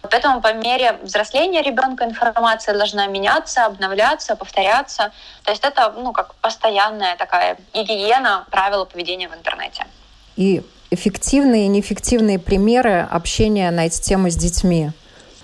Поэтому 0.02 0.40
по 0.40 0.52
мере 0.52 0.98
взросления 1.02 1.62
ребенка 1.62 2.04
информация 2.04 2.74
должна 2.74 3.06
меняться, 3.06 3.66
обновляться, 3.66 4.34
повторяться. 4.34 5.12
То 5.44 5.50
есть 5.50 5.64
это, 5.64 5.92
ну, 5.96 6.12
как 6.12 6.34
постоянная 6.36 7.16
такая 7.16 7.58
гигиена 7.74 8.46
правила 8.50 8.84
поведения 8.84 9.28
в 9.28 9.34
интернете. 9.34 9.84
И 10.36 10.62
эффективные 10.90 11.66
и 11.66 11.68
неэффективные 11.68 12.38
примеры 12.38 13.06
общения 13.10 13.70
на 13.70 13.86
эти 13.86 14.00
темы 14.00 14.30
с 14.30 14.36
детьми. 14.36 14.90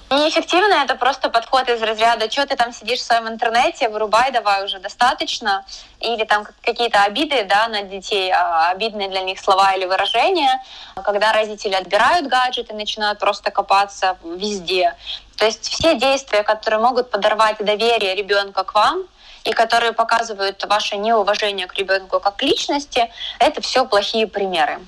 Неэффективно 0.09 0.85
это 0.85 0.95
просто 0.95 1.31
подход 1.31 1.69
из 1.69 1.83
разряда, 1.83 2.31
что 2.31 2.47
ты 2.47 2.55
там 2.55 2.73
сидишь 2.73 3.01
в 3.01 3.03
своем 3.03 3.27
интернете, 3.27 3.89
вырубай, 3.89 4.31
давай 4.31 4.65
уже 4.65 4.79
достаточно. 4.79 5.65
Или 5.99 6.25
там 6.25 6.47
какие-то 6.63 7.03
обиды 7.03 7.43
да, 7.43 7.67
на 7.67 7.83
детей, 7.83 8.31
а, 8.31 8.71
обидные 8.71 9.09
для 9.09 9.23
них 9.23 9.41
слова 9.41 9.75
или 9.75 9.85
выражения, 9.85 10.63
когда 11.05 11.33
родители 11.33 11.75
отбирают 11.75 12.29
гаджеты, 12.29 12.73
начинают 12.73 13.19
просто 13.19 13.51
копаться 13.51 14.17
везде. 14.23 14.95
То 15.39 15.45
есть 15.45 15.69
все 15.69 15.97
действия, 15.97 16.45
которые 16.45 16.79
могут 16.79 17.11
подорвать 17.11 17.57
доверие 17.59 18.15
ребенка 18.15 18.63
к 18.63 18.75
вам, 18.75 19.07
и 19.47 19.53
которые 19.53 19.93
показывают 19.93 20.65
ваше 20.67 20.97
неуважение 20.97 21.67
к 21.67 21.75
ребенку 21.75 22.21
как 22.21 22.37
к 22.37 22.43
личности, 22.43 23.11
это 23.39 23.61
все 23.61 23.85
плохие 23.87 24.27
примеры. 24.27 24.81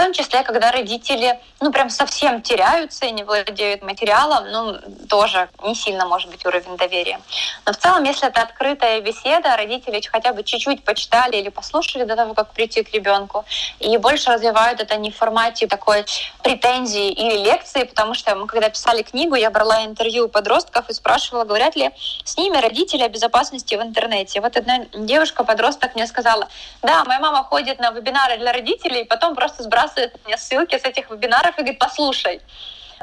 Том 0.00 0.14
числе, 0.14 0.42
когда 0.44 0.72
родители 0.72 1.38
ну 1.60 1.70
прям 1.70 1.90
совсем 1.90 2.40
теряются 2.40 3.04
и 3.04 3.10
не 3.10 3.22
владеют 3.22 3.82
материалом, 3.82 4.50
ну 4.50 4.78
тоже 5.10 5.50
не 5.62 5.74
сильно 5.74 6.06
может 6.06 6.30
быть 6.30 6.46
уровень 6.46 6.78
доверия. 6.78 7.20
Но 7.66 7.74
в 7.74 7.76
целом, 7.76 8.04
если 8.04 8.26
это 8.26 8.40
открытая 8.40 9.02
беседа, 9.02 9.54
родители 9.58 10.00
хотя 10.10 10.32
бы 10.32 10.42
чуть-чуть 10.42 10.84
почитали 10.84 11.36
или 11.36 11.50
послушали 11.50 12.04
до 12.04 12.16
того, 12.16 12.32
как 12.32 12.54
прийти 12.54 12.82
к 12.82 12.94
ребенку, 12.94 13.44
и 13.78 13.98
больше 13.98 14.30
развивают 14.30 14.80
это 14.80 14.96
не 14.96 15.10
в 15.10 15.16
формате 15.18 15.66
такой 15.66 16.06
претензии 16.42 17.10
или 17.10 17.36
лекции, 17.36 17.82
потому 17.82 18.14
что 18.14 18.34
мы 18.34 18.46
когда 18.46 18.70
писали 18.70 19.02
книгу, 19.02 19.34
я 19.34 19.50
брала 19.50 19.84
интервью 19.84 20.24
у 20.24 20.28
подростков 20.28 20.88
и 20.88 20.94
спрашивала, 20.94 21.44
говорят 21.44 21.76
ли 21.76 21.90
с 22.24 22.38
ними 22.38 22.56
родители 22.56 23.02
о 23.02 23.08
безопасности 23.10 23.74
в 23.74 23.82
интернете. 23.82 24.40
Вот 24.40 24.56
одна 24.56 24.78
девушка-подросток 24.94 25.94
мне 25.94 26.06
сказала, 26.06 26.48
да, 26.80 27.04
моя 27.04 27.20
мама 27.20 27.44
ходит 27.44 27.78
на 27.80 27.90
вебинары 27.90 28.38
для 28.38 28.54
родителей, 28.54 29.02
и 29.02 29.04
потом 29.04 29.34
просто 29.34 29.62
сбрасывает 29.62 29.89
мне 30.24 30.36
ссылки 30.36 30.78
с 30.78 30.84
этих 30.84 31.10
вебинаров 31.10 31.58
и 31.58 31.62
говорит, 31.62 31.78
послушай. 31.78 32.40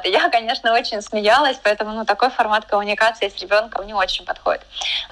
Я, 0.04 0.28
конечно, 0.28 0.72
очень 0.74 1.02
смеялась, 1.02 1.58
поэтому 1.60 1.92
ну, 1.92 2.04
такой 2.04 2.30
формат 2.30 2.66
коммуникации 2.66 3.28
с 3.28 3.36
ребенком 3.42 3.84
не 3.84 3.94
очень 3.94 4.24
подходит. 4.24 4.62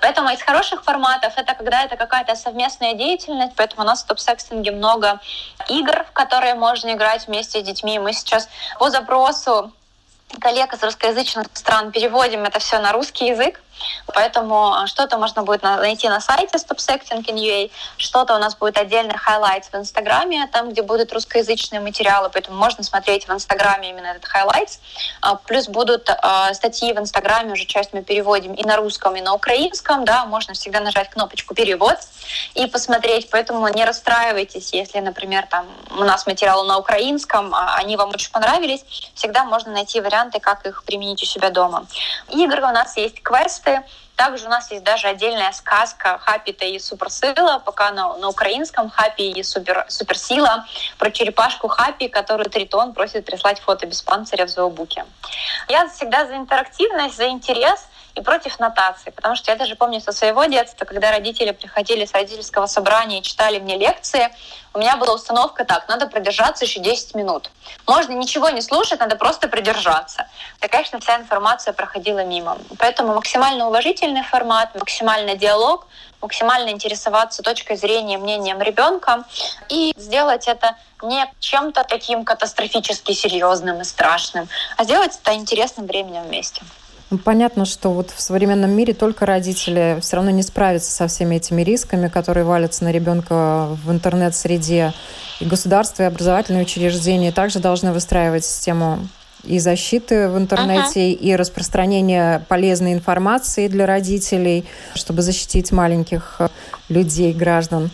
Поэтому 0.01 0.31
из 0.31 0.41
хороших 0.41 0.85
форматов 0.85 1.33
это 1.37 1.55
когда 1.55 1.83
это 1.83 1.97
какая-то 1.97 2.37
совместная 2.37 2.95
деятельность, 2.95 3.55
поэтому 3.57 3.83
у 3.83 3.85
нас 3.85 4.05
в 4.05 4.07
топ-секстинге 4.07 4.71
много 4.71 5.21
игр, 5.69 6.05
в 6.05 6.13
которые 6.13 6.55
можно 6.55 6.93
играть 6.93 7.27
вместе 7.27 7.61
с 7.61 7.65
детьми. 7.65 7.99
Мы 7.99 8.13
сейчас 8.13 8.49
по 8.79 8.89
запросу 8.91 9.73
коллег 10.41 10.73
из 10.73 10.83
русскоязычных 10.83 11.49
стран 11.55 11.91
переводим 11.91 12.45
это 12.45 12.61
все 12.61 12.79
на 12.79 12.93
русский 12.93 13.27
язык. 13.27 13.61
Поэтому 14.15 14.73
а, 14.73 14.87
что-то 14.87 15.19
можно 15.19 15.43
будет 15.43 15.63
найти 15.63 16.09
на 16.09 16.21
сайте 16.21 16.57
StopSecting.ua, 16.57 17.71
что-то 17.97 18.35
у 18.37 18.39
нас 18.39 18.55
будет 18.57 18.79
отдельный 18.79 19.15
highlights 19.15 19.71
в 19.73 19.75
Инстаграме, 19.75 20.47
там, 20.53 20.71
где 20.71 20.83
будут 20.83 21.13
русскоязычные 21.13 21.81
материалы, 21.81 22.31
поэтому 22.33 22.57
можно 22.57 22.85
смотреть 22.85 23.29
в 23.29 23.33
Инстаграме 23.33 23.91
именно 23.91 24.07
этот. 24.07 24.27
А, 25.21 25.37
плюс 25.37 25.69
будут 25.69 26.09
а, 26.11 26.53
статьи 26.55 26.93
в 26.93 26.99
Инстаграме, 26.99 27.53
уже 27.53 27.65
часть 27.65 27.93
мы 27.93 28.03
переводим 28.03 28.55
и 28.55 28.65
на 28.65 28.77
русском, 28.77 29.17
и 29.17 29.21
на 29.21 29.35
украинском, 29.35 30.05
да, 30.05 30.25
можно 30.25 30.55
всегда 30.55 30.81
нажать 30.81 31.11
кнопочку 31.11 31.55
«Перевод» 31.55 31.97
и 32.55 32.67
посмотреть, 32.67 33.29
поэтому 33.31 33.67
не 33.69 33.85
расстраивайтесь, 33.85 34.73
если, 34.73 35.01
например, 35.01 35.47
там 35.49 35.67
у 35.91 36.05
нас 36.05 36.27
материалы 36.27 36.67
на 36.67 36.79
украинском, 36.79 37.55
они 37.55 37.97
вам 37.97 38.11
очень 38.11 38.31
понравились, 38.31 38.85
всегда 39.15 39.45
можно 39.45 39.73
найти 39.73 40.01
варианты, 40.01 40.41
как 40.41 40.67
их 40.67 40.85
применить 40.85 41.23
у 41.23 41.27
себя 41.27 41.51
дома. 41.51 41.87
Игры 42.29 42.63
у 42.63 42.73
нас 42.73 42.97
есть 42.97 43.23
квесты, 43.67 43.83
также 44.17 44.47
у 44.47 44.49
нас 44.49 44.71
есть 44.71 44.83
даже 44.83 45.09
отдельная 45.09 45.53
сказка 45.53 46.19
Хапита 46.19 46.65
и 46.65 46.79
Суперсила, 46.79 47.61
пока 47.65 47.91
на, 47.91 48.17
на 48.17 48.29
украинском 48.29 48.89
Хапи 48.89 49.31
и 49.31 49.43
Супер, 49.43 49.85
Суперсила, 49.89 50.65
про 50.99 51.11
черепашку 51.11 51.69
Хапи, 51.69 52.09
которую 52.09 52.49
Тритон 52.49 52.95
просит 52.95 53.27
прислать 53.27 53.61
фото 53.61 53.87
без 53.87 54.01
панциря 54.03 54.47
в 54.47 54.49
зообуке. 54.49 55.05
Я 55.69 55.89
всегда 55.89 56.27
за 56.27 56.37
интерактивность, 56.37 57.17
за 57.17 57.29
интерес– 57.29 57.87
и 58.17 58.23
против 58.23 58.59
нотации. 58.59 59.11
Потому 59.11 59.37
что 59.37 59.51
я 59.51 59.57
даже 59.57 59.77
помню 59.77 60.01
со 60.01 60.11
своего 60.11 60.45
детства, 60.47 60.85
когда 60.85 61.11
родители 61.11 61.53
приходили 61.53 62.05
с 62.05 62.13
родительского 62.13 62.67
собрания 62.67 63.21
и 63.21 63.23
читали 63.23 63.59
мне 63.59 63.77
лекции, 63.77 64.35
у 64.73 64.79
меня 64.79 64.97
была 64.97 65.15
установка 65.15 65.65
так, 65.65 65.89
надо 65.89 66.07
продержаться 66.07 66.65
еще 66.65 66.81
10 66.81 67.15
минут. 67.15 67.51
Можно 67.87 68.13
ничего 68.13 68.51
не 68.51 68.61
слушать, 68.61 69.01
надо 69.01 69.17
просто 69.17 69.49
продержаться. 69.49 70.27
Да, 70.61 70.69
конечно, 70.69 70.99
вся 70.99 71.17
информация 71.17 71.73
проходила 71.73 72.25
мимо. 72.25 72.59
Поэтому 72.79 73.15
максимально 73.15 73.69
уважительный 73.69 74.23
формат, 74.23 74.75
максимально 74.75 75.35
диалог, 75.35 75.87
максимально 76.21 76.71
интересоваться 76.71 77.43
точкой 77.43 77.77
зрения, 77.77 78.19
мнением 78.19 78.61
ребенка 78.61 79.25
и 79.69 79.95
сделать 79.97 80.49
это 80.49 80.77
не 81.03 81.27
чем-то 81.41 81.85
таким 81.85 82.25
катастрофически 82.25 83.13
серьезным 83.13 83.81
и 83.81 83.85
страшным, 83.85 84.49
а 84.77 84.85
сделать 84.85 85.19
это 85.23 85.35
интересным 85.35 85.87
временем 85.87 86.25
вместе. 86.25 86.63
Ну, 87.11 87.19
понятно, 87.19 87.65
что 87.65 87.93
вот 87.93 88.11
в 88.11 88.21
современном 88.21 88.71
мире 88.73 88.93
только 88.93 89.27
родители 89.27 89.99
все 90.01 90.17
равно 90.17 90.31
не 90.31 90.43
справятся 90.43 90.91
со 90.91 91.07
всеми 91.07 91.37
этими 91.37 91.63
рисками, 91.63 92.09
которые 92.09 92.45
валятся 92.45 92.83
на 92.83 92.91
ребенка 92.91 93.69
в 93.85 93.93
интернет-среде. 93.93 94.93
И 95.39 95.45
государство, 95.45 96.03
и 96.03 96.07
образовательные 96.07 96.63
учреждения 96.63 97.31
также 97.31 97.61
должны 97.61 97.93
выстраивать 97.93 98.45
систему 98.45 99.07
и 99.45 99.61
защиты 99.61 100.29
в 100.29 100.37
интернете, 100.37 101.13
uh-huh. 101.13 101.15
и 101.15 101.37
распространения 101.37 102.45
полезной 102.49 102.95
информации 102.95 103.69
для 103.69 103.87
родителей, 103.87 104.65
чтобы 104.95 105.23
защитить 105.23 105.71
маленьких 105.71 106.37
э, 106.41 106.49
людей, 106.89 107.33
граждан. 107.33 107.91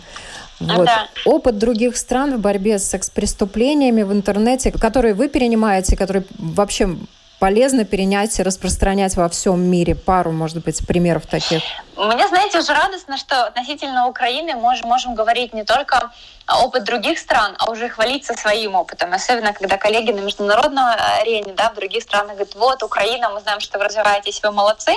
Вот. 0.59 0.85
Да. 0.85 1.07
Опыт 1.25 1.59
других 1.59 1.97
стран 1.97 2.37
в 2.37 2.39
борьбе 2.39 2.79
с 2.79 2.85
секс-преступлениями 2.85 4.01
в 4.03 4.11
интернете, 4.11 4.71
которые 4.71 5.13
вы 5.13 5.27
перенимаете, 5.27 5.95
которые 5.95 6.25
вообще 6.39 6.95
полезно 7.43 7.83
перенять 7.83 8.39
и 8.39 8.41
распространять 8.41 9.17
во 9.17 9.27
всем 9.27 9.59
мире? 9.59 9.95
Пару, 9.95 10.31
может 10.31 10.63
быть, 10.63 10.87
примеров 10.87 11.27
таких. 11.27 11.61
Мне, 11.97 12.25
знаете, 12.29 12.59
уже 12.59 12.71
радостно, 12.71 13.17
что 13.17 13.43
относительно 13.47 14.07
Украины 14.07 14.53
мы 14.55 14.73
можем 14.85 15.13
говорить 15.13 15.53
не 15.53 15.65
только 15.65 16.09
опыт 16.47 16.83
других 16.83 17.19
стран, 17.19 17.55
а 17.59 17.71
уже 17.71 17.89
хвалиться 17.89 18.33
своим 18.33 18.75
опытом. 18.75 19.13
Особенно, 19.13 19.53
когда 19.53 19.77
коллеги 19.77 20.11
на 20.11 20.19
международной 20.19 20.95
арене, 21.21 21.53
да, 21.53 21.69
в 21.69 21.75
других 21.75 22.03
странах 22.03 22.33
говорят, 22.33 22.55
вот, 22.55 22.83
Украина, 22.83 23.29
мы 23.29 23.39
знаем, 23.39 23.59
что 23.59 23.77
вы 23.79 23.85
развиваетесь, 23.85 24.41
вы 24.43 24.51
молодцы. 24.51 24.93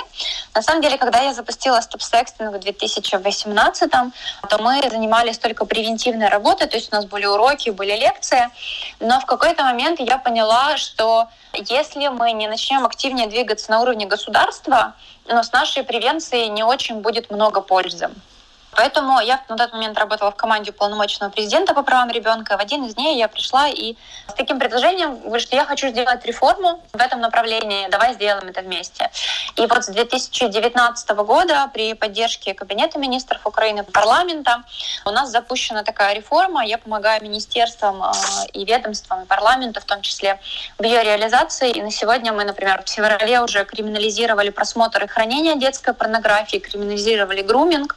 На 0.53 0.61
самом 0.61 0.81
деле, 0.81 0.97
когда 0.97 1.21
я 1.21 1.33
запустила 1.33 1.79
стоп-секстинг 1.79 2.53
в 2.53 2.59
2018, 2.59 3.91
то 3.91 4.57
мы 4.59 4.81
занимались 4.89 5.37
только 5.37 5.65
превентивной 5.65 6.27
работой, 6.27 6.67
то 6.67 6.75
есть 6.75 6.91
у 6.91 6.95
нас 6.95 7.05
были 7.05 7.25
уроки, 7.25 7.69
были 7.69 7.95
лекции, 7.95 8.49
но 8.99 9.19
в 9.19 9.25
какой-то 9.25 9.63
момент 9.63 9.99
я 9.99 10.17
поняла, 10.17 10.77
что 10.77 11.27
если 11.53 12.07
мы 12.09 12.33
не 12.33 12.47
начнем 12.47 12.85
активнее 12.85 13.27
двигаться 13.27 13.71
на 13.71 13.81
уровне 13.81 14.05
государства, 14.05 14.93
но 15.25 15.43
с 15.43 15.51
нашей 15.51 15.83
превенцией 15.83 16.49
не 16.49 16.63
очень 16.63 17.01
будет 17.01 17.31
много 17.31 17.61
пользы. 17.61 18.09
Поэтому 18.71 19.19
я 19.19 19.41
на 19.49 19.57
тот 19.57 19.73
момент 19.73 19.97
работала 19.97 20.31
в 20.31 20.35
команде 20.35 20.71
полномочного 20.71 21.31
президента 21.31 21.73
по 21.73 21.83
правам 21.83 22.11
ребенка. 22.11 22.57
В 22.57 22.59
один 22.59 22.85
из 22.85 22.95
дней 22.95 23.17
я 23.17 23.27
пришла 23.27 23.67
и 23.67 23.95
с 24.27 24.33
таким 24.33 24.59
предложением 24.59 25.19
говорю, 25.19 25.39
что 25.39 25.55
я 25.55 25.65
хочу 25.65 25.89
сделать 25.89 26.25
реформу 26.25 26.83
в 26.93 27.01
этом 27.01 27.21
направлении, 27.21 27.87
давай 27.89 28.13
сделаем 28.13 28.47
это 28.47 28.61
вместе. 28.61 29.09
И 29.55 29.65
вот 29.65 29.83
с 29.83 29.87
2019 29.87 31.09
года 31.09 31.69
при 31.73 31.93
поддержке 31.93 32.53
Кабинета 32.53 32.99
министров 32.99 33.45
Украины, 33.45 33.83
парламента, 33.83 34.63
у 35.05 35.11
нас 35.11 35.31
запущена 35.31 35.83
такая 35.83 36.13
реформа. 36.13 36.65
Я 36.65 36.77
помогаю 36.77 37.23
министерствам 37.23 38.03
э, 38.03 38.11
и 38.53 38.65
ведомствам, 38.65 39.23
и 39.23 39.25
парламенту 39.25 39.81
в 39.81 39.85
том 39.85 40.01
числе 40.01 40.39
в 40.77 40.83
ее 40.83 41.03
реализации. 41.03 41.71
И 41.71 41.81
на 41.81 41.91
сегодня 41.91 42.33
мы, 42.33 42.43
например, 42.43 42.83
в 42.83 42.89
феврале 42.89 43.41
уже 43.41 43.65
криминализировали 43.65 44.49
просмотр 44.49 45.03
и 45.05 45.07
хранение 45.07 45.55
детской 45.55 45.93
порнографии, 45.93 46.57
криминализировали 46.57 47.41
груминг. 47.41 47.95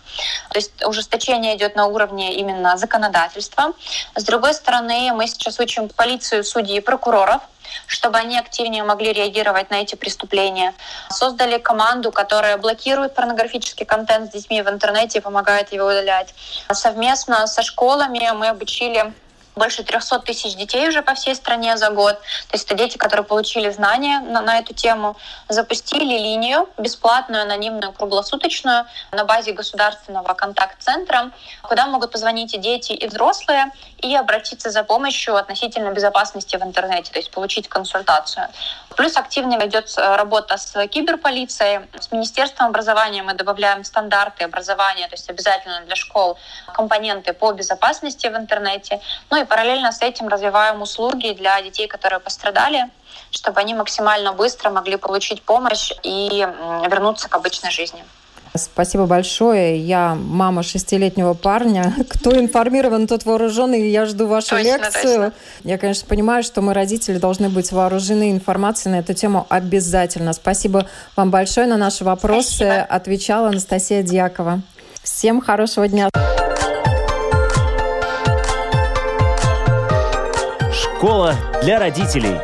То 0.51 0.59
есть 0.61 0.85
ужесточение 0.85 1.57
идет 1.57 1.77
на 1.77 1.87
уровне 1.87 2.35
именно 2.35 2.77
законодательства. 2.77 3.73
С 4.15 4.25
другой 4.25 4.55
стороны, 4.55 5.13
мы 5.13 5.27
сейчас 5.27 5.59
учим 5.59 5.89
полицию, 5.89 6.45
судьи 6.45 6.77
и 6.77 6.81
прокуроров, 6.81 7.43
чтобы 7.87 8.19
они 8.19 8.39
активнее 8.39 8.85
могли 8.85 9.13
реагировать 9.13 9.71
на 9.71 9.77
эти 9.83 9.95
преступления. 9.95 10.75
Создали 11.11 11.59
команду, 11.59 12.13
которая 12.13 12.57
блокирует 12.57 13.15
порнографический 13.15 13.87
контент 13.87 14.31
с 14.31 14.33
детьми 14.33 14.63
в 14.63 14.69
интернете 14.69 15.19
и 15.19 15.23
помогает 15.23 15.73
его 15.73 15.87
удалять. 15.87 16.35
Совместно 16.73 17.47
со 17.47 17.63
школами 17.63 18.31
мы 18.35 18.49
обучили 18.49 19.13
больше 19.57 19.83
300 19.83 20.21
тысяч 20.21 20.55
детей 20.55 20.89
уже 20.89 21.03
по 21.03 21.15
всей 21.15 21.35
стране 21.35 21.77
за 21.77 21.91
год. 21.91 22.19
То 22.49 22.55
есть 22.55 22.65
это 22.67 22.75
дети, 22.75 22.97
которые 22.97 23.25
получили 23.25 23.71
знания 23.71 24.21
на, 24.21 24.41
на 24.41 24.59
эту 24.59 24.75
тему. 24.75 25.17
Запустили 25.49 26.19
линию 26.19 26.69
бесплатную, 26.79 27.43
анонимную, 27.43 27.93
круглосуточную 27.93 28.87
на 29.13 29.25
базе 29.25 29.53
государственного 29.53 30.35
контакт-центра, 30.35 31.31
куда 31.63 31.87
могут 31.87 32.13
позвонить 32.13 32.55
и 32.55 32.59
дети, 32.59 32.93
и 32.93 33.07
взрослые, 33.07 33.73
и 33.99 34.15
обратиться 34.15 34.71
за 34.71 34.83
помощью 34.83 35.37
относительно 35.37 35.91
безопасности 35.91 36.57
в 36.57 36.63
интернете, 36.63 37.13
то 37.13 37.19
есть 37.19 37.31
получить 37.31 37.69
консультацию. 37.69 38.49
Плюс 38.97 39.17
активно 39.17 39.57
ведет 39.59 39.93
работа 39.97 40.57
с 40.57 40.87
киберполицией, 40.89 41.89
с 41.99 42.11
Министерством 42.13 42.67
образования 42.67 43.23
мы 43.23 43.35
добавляем 43.35 43.85
стандарты 43.85 44.45
образования, 44.45 45.07
то 45.09 45.15
есть 45.15 45.31
обязательно 45.31 45.81
для 45.83 45.97
школ 45.97 46.39
компоненты 46.75 47.33
по 47.33 47.53
безопасности 47.53 48.27
в 48.27 48.37
интернете. 48.37 49.01
Ну 49.31 49.41
и 49.41 49.45
параллельно 49.45 49.93
с 49.93 50.03
этим 50.03 50.29
развиваем 50.29 50.83
услуги 50.83 51.33
для 51.33 51.61
детей, 51.63 51.87
которые 51.87 52.21
пострадали, 52.21 52.91
чтобы 53.31 53.61
они 53.61 53.75
максимально 53.75 54.33
быстро 54.33 54.71
могли 54.71 54.97
получить 54.97 55.43
помощь 55.43 55.93
и 56.03 56.47
вернуться 56.87 57.29
к 57.29 57.35
обычной 57.37 57.71
жизни. 57.71 58.05
Спасибо 58.55 59.07
большое. 59.07 59.79
Я 59.79 60.15
мама 60.15 60.63
шестилетнего 60.63 61.35
парня. 61.35 61.95
Кто 62.09 62.39
информирован, 62.39 63.07
тот 63.07 63.25
вооруженный. 63.25 63.91
Я 63.91 64.07
жду 64.07 64.27
вашу 64.27 64.51
точно, 64.51 64.65
лекцию. 64.65 65.03
Точно. 65.03 65.33
Я, 65.65 65.79
конечно, 65.79 66.07
понимаю, 66.09 66.43
что 66.43 66.61
мы, 66.61 66.75
родители, 66.75 67.19
должны 67.19 67.49
быть 67.49 67.71
вооружены 67.71 68.33
информацией 68.33 68.95
на 68.95 68.99
эту 69.01 69.15
тему 69.15 69.47
обязательно. 69.49 70.33
Спасибо 70.33 70.87
вам 71.17 71.31
большое. 71.31 71.67
На 71.67 71.77
наши 71.77 72.05
вопросы 72.05 72.57
Спасибо. 72.57 72.83
отвечала 72.83 73.49
Анастасия 73.49 74.03
Дьякова. 74.03 74.63
Всем 75.03 75.41
хорошего 75.41 75.87
дня. 75.89 76.11
Школа 80.73 81.35
для 81.63 81.79
родителей. 81.79 82.37